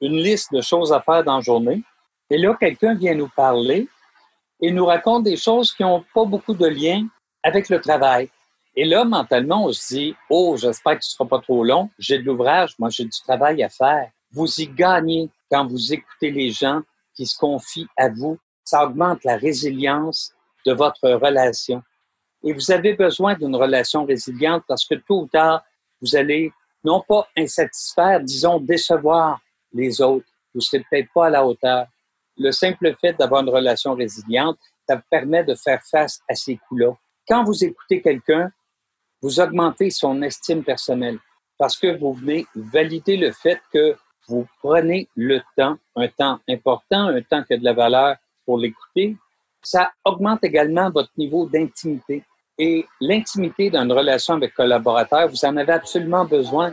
une 0.00 0.16
liste 0.16 0.52
de 0.52 0.60
choses 0.60 0.92
à 0.92 1.00
faire 1.00 1.22
dans 1.22 1.36
la 1.36 1.42
journée. 1.42 1.82
Et 2.30 2.38
là, 2.38 2.56
quelqu'un 2.58 2.94
vient 2.94 3.14
nous 3.14 3.28
parler 3.28 3.88
et 4.60 4.70
nous 4.70 4.86
raconte 4.86 5.24
des 5.24 5.36
choses 5.36 5.72
qui 5.72 5.82
n'ont 5.82 6.04
pas 6.14 6.24
beaucoup 6.24 6.54
de 6.54 6.66
lien 6.66 7.06
avec 7.42 7.68
le 7.68 7.80
travail. 7.80 8.30
Et 8.76 8.84
là, 8.84 9.04
mentalement, 9.04 9.66
on 9.66 9.72
se 9.72 9.94
dit, 9.94 10.16
oh, 10.28 10.56
j'espère 10.56 10.98
que 10.98 11.04
ce 11.04 11.12
sera 11.12 11.28
pas 11.28 11.38
trop 11.38 11.62
long. 11.62 11.90
J'ai 11.98 12.18
de 12.18 12.24
l'ouvrage, 12.24 12.74
moi, 12.78 12.88
j'ai 12.88 13.04
du 13.04 13.20
travail 13.24 13.62
à 13.62 13.68
faire. 13.68 14.10
Vous 14.32 14.48
y 14.60 14.66
gagnez 14.66 15.30
quand 15.50 15.66
vous 15.66 15.92
écoutez 15.92 16.30
les 16.30 16.50
gens 16.50 16.80
qui 17.14 17.26
se 17.26 17.38
confient 17.38 17.86
à 17.96 18.08
vous. 18.08 18.36
Ça 18.64 18.84
augmente 18.84 19.24
la 19.24 19.36
résilience 19.36 20.34
de 20.66 20.72
votre 20.72 21.10
relation. 21.10 21.82
Et 22.42 22.52
vous 22.52 22.70
avez 22.70 22.94
besoin 22.94 23.34
d'une 23.34 23.56
relation 23.56 24.04
résiliente 24.04 24.64
parce 24.66 24.86
que 24.86 24.94
tôt 24.94 25.22
ou 25.22 25.26
tard, 25.26 25.62
vous 26.00 26.16
allez 26.16 26.52
non 26.82 27.02
pas 27.06 27.26
insatisfaire, 27.36 28.20
disons 28.20 28.60
décevoir 28.60 29.40
les 29.72 30.00
autres. 30.00 30.26
Vous 30.52 30.58
ne 30.58 30.60
serez 30.60 30.84
peut-être 30.90 31.12
pas 31.12 31.26
à 31.26 31.30
la 31.30 31.46
hauteur. 31.46 31.86
Le 32.36 32.50
simple 32.52 32.94
fait 33.00 33.14
d'avoir 33.14 33.42
une 33.42 33.48
relation 33.48 33.94
résiliente, 33.94 34.58
ça 34.86 34.96
vous 34.96 35.02
permet 35.10 35.44
de 35.44 35.54
faire 35.54 35.82
face 35.82 36.20
à 36.28 36.34
ces 36.34 36.56
coups-là. 36.56 36.92
Quand 37.26 37.44
vous 37.44 37.64
écoutez 37.64 38.02
quelqu'un, 38.02 38.50
vous 39.22 39.40
augmentez 39.40 39.90
son 39.90 40.20
estime 40.22 40.62
personnelle 40.62 41.18
parce 41.58 41.76
que 41.76 41.98
vous 41.98 42.12
venez 42.12 42.46
valider 42.54 43.16
le 43.16 43.32
fait 43.32 43.60
que 43.72 43.96
vous 44.28 44.46
prenez 44.62 45.08
le 45.16 45.40
temps, 45.56 45.78
un 45.96 46.08
temps 46.08 46.40
important, 46.48 47.08
un 47.08 47.22
temps 47.22 47.42
qui 47.44 47.54
a 47.54 47.56
de 47.56 47.64
la 47.64 47.72
valeur 47.72 48.16
pour 48.44 48.58
l'écouter. 48.58 49.16
Ça 49.62 49.90
augmente 50.04 50.44
également 50.44 50.90
votre 50.90 51.10
niveau 51.16 51.46
d'intimité. 51.46 52.22
Et 52.58 52.86
l'intimité 53.00 53.70
dans 53.70 53.82
une 53.82 53.92
relation 53.92 54.34
avec 54.34 54.54
collaborateur, 54.54 55.28
vous 55.28 55.44
en 55.44 55.56
avez 55.56 55.72
absolument 55.72 56.24
besoin. 56.24 56.72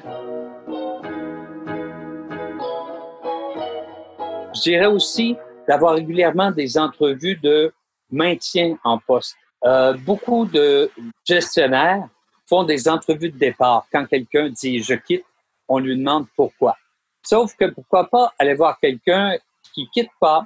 Je 4.54 4.62
dirais 4.62 4.86
aussi 4.86 5.36
d'avoir 5.68 5.96
régulièrement 5.96 6.52
des 6.52 6.78
entrevues 6.78 7.38
de 7.38 7.74
maintien 8.12 8.78
en 8.84 9.00
poste. 9.00 9.36
Euh, 9.64 9.94
beaucoup 9.94 10.46
de 10.46 10.92
gestionnaires 11.26 12.08
font 12.48 12.64
des 12.64 12.88
entrevues 12.88 13.32
de 13.32 13.38
départ. 13.38 13.86
Quand 13.92 14.06
quelqu'un 14.06 14.50
dit 14.50 14.84
je 14.84 14.96
quitte, 14.96 15.26
on 15.68 15.80
lui 15.80 15.98
demande 15.98 16.26
pourquoi. 16.36 16.78
Sauf 17.24 17.56
que 17.56 17.66
pourquoi 17.66 18.10
pas 18.10 18.34
aller 18.38 18.56
voir 18.56 18.80
quelqu'un 18.80 19.38
qui 19.74 19.88
quitte 19.90 20.10
pas 20.20 20.46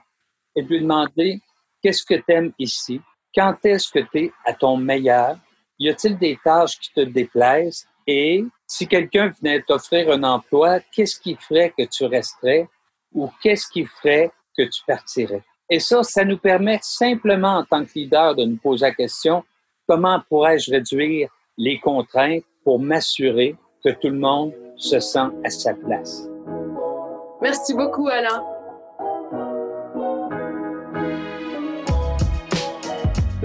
et 0.55 0.61
lui 0.61 0.81
demander 0.81 1.41
qu'est-ce 1.81 2.03
que 2.03 2.15
tu 2.15 2.23
aimes 2.27 2.53
ici? 2.57 3.01
Quand 3.35 3.55
est-ce 3.63 3.91
que 3.91 3.99
tu 3.99 4.25
es 4.25 4.31
à 4.45 4.53
ton 4.53 4.77
meilleur? 4.77 5.37
Y 5.77 5.89
a-t-il 5.89 6.17
des 6.17 6.39
tâches 6.43 6.79
qui 6.79 6.91
te 6.93 7.01
déplaisent? 7.01 7.85
Et 8.07 8.45
si 8.65 8.87
quelqu'un 8.87 9.33
venait 9.41 9.61
t'offrir 9.61 10.11
un 10.11 10.23
emploi, 10.23 10.79
qu'est-ce 10.91 11.19
qui 11.19 11.35
ferait 11.35 11.73
que 11.77 11.83
tu 11.83 12.05
resterais 12.05 12.67
ou 13.13 13.29
qu'est-ce 13.41 13.67
qui 13.67 13.85
ferait 13.85 14.31
que 14.57 14.63
tu 14.63 14.81
partirais? 14.87 15.43
Et 15.69 15.79
ça, 15.79 16.03
ça 16.03 16.23
nous 16.23 16.37
permet 16.37 16.79
simplement 16.81 17.57
en 17.57 17.65
tant 17.65 17.83
que 17.83 17.91
leader 17.95 18.35
de 18.35 18.45
nous 18.45 18.57
poser 18.57 18.85
la 18.85 18.93
question, 18.93 19.43
comment 19.87 20.21
pourrais-je 20.29 20.71
réduire 20.71 21.29
les 21.57 21.79
contraintes 21.79 22.43
pour 22.63 22.79
m'assurer 22.79 23.55
que 23.83 23.89
tout 23.91 24.09
le 24.09 24.19
monde 24.19 24.53
se 24.77 24.99
sent 24.99 25.27
à 25.43 25.49
sa 25.49 25.73
place? 25.73 26.27
Merci 27.41 27.73
beaucoup, 27.73 28.07
Alain. 28.07 28.54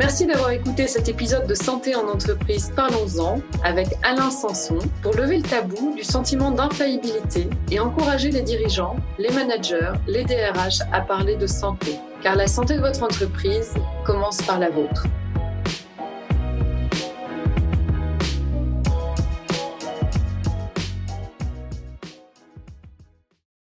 Merci 0.00 0.24
d'avoir 0.24 0.50
écouté 0.50 0.86
cet 0.86 1.10
épisode 1.10 1.46
de 1.46 1.52
Santé 1.52 1.94
en 1.94 2.08
entreprise 2.08 2.72
Parlons-en 2.74 3.42
avec 3.62 3.88
Alain 4.02 4.30
Sanson 4.30 4.78
pour 5.02 5.12
lever 5.12 5.36
le 5.36 5.42
tabou 5.42 5.94
du 5.94 6.04
sentiment 6.04 6.50
d'infaillibilité 6.50 7.50
et 7.70 7.80
encourager 7.80 8.30
les 8.30 8.40
dirigeants, 8.40 8.96
les 9.18 9.28
managers, 9.28 9.92
les 10.06 10.24
DRH 10.24 10.80
à 10.90 11.02
parler 11.02 11.36
de 11.36 11.46
santé. 11.46 11.96
Car 12.22 12.34
la 12.34 12.46
santé 12.46 12.76
de 12.76 12.80
votre 12.80 13.02
entreprise 13.02 13.74
commence 14.06 14.40
par 14.40 14.58
la 14.58 14.70
vôtre. 14.70 15.04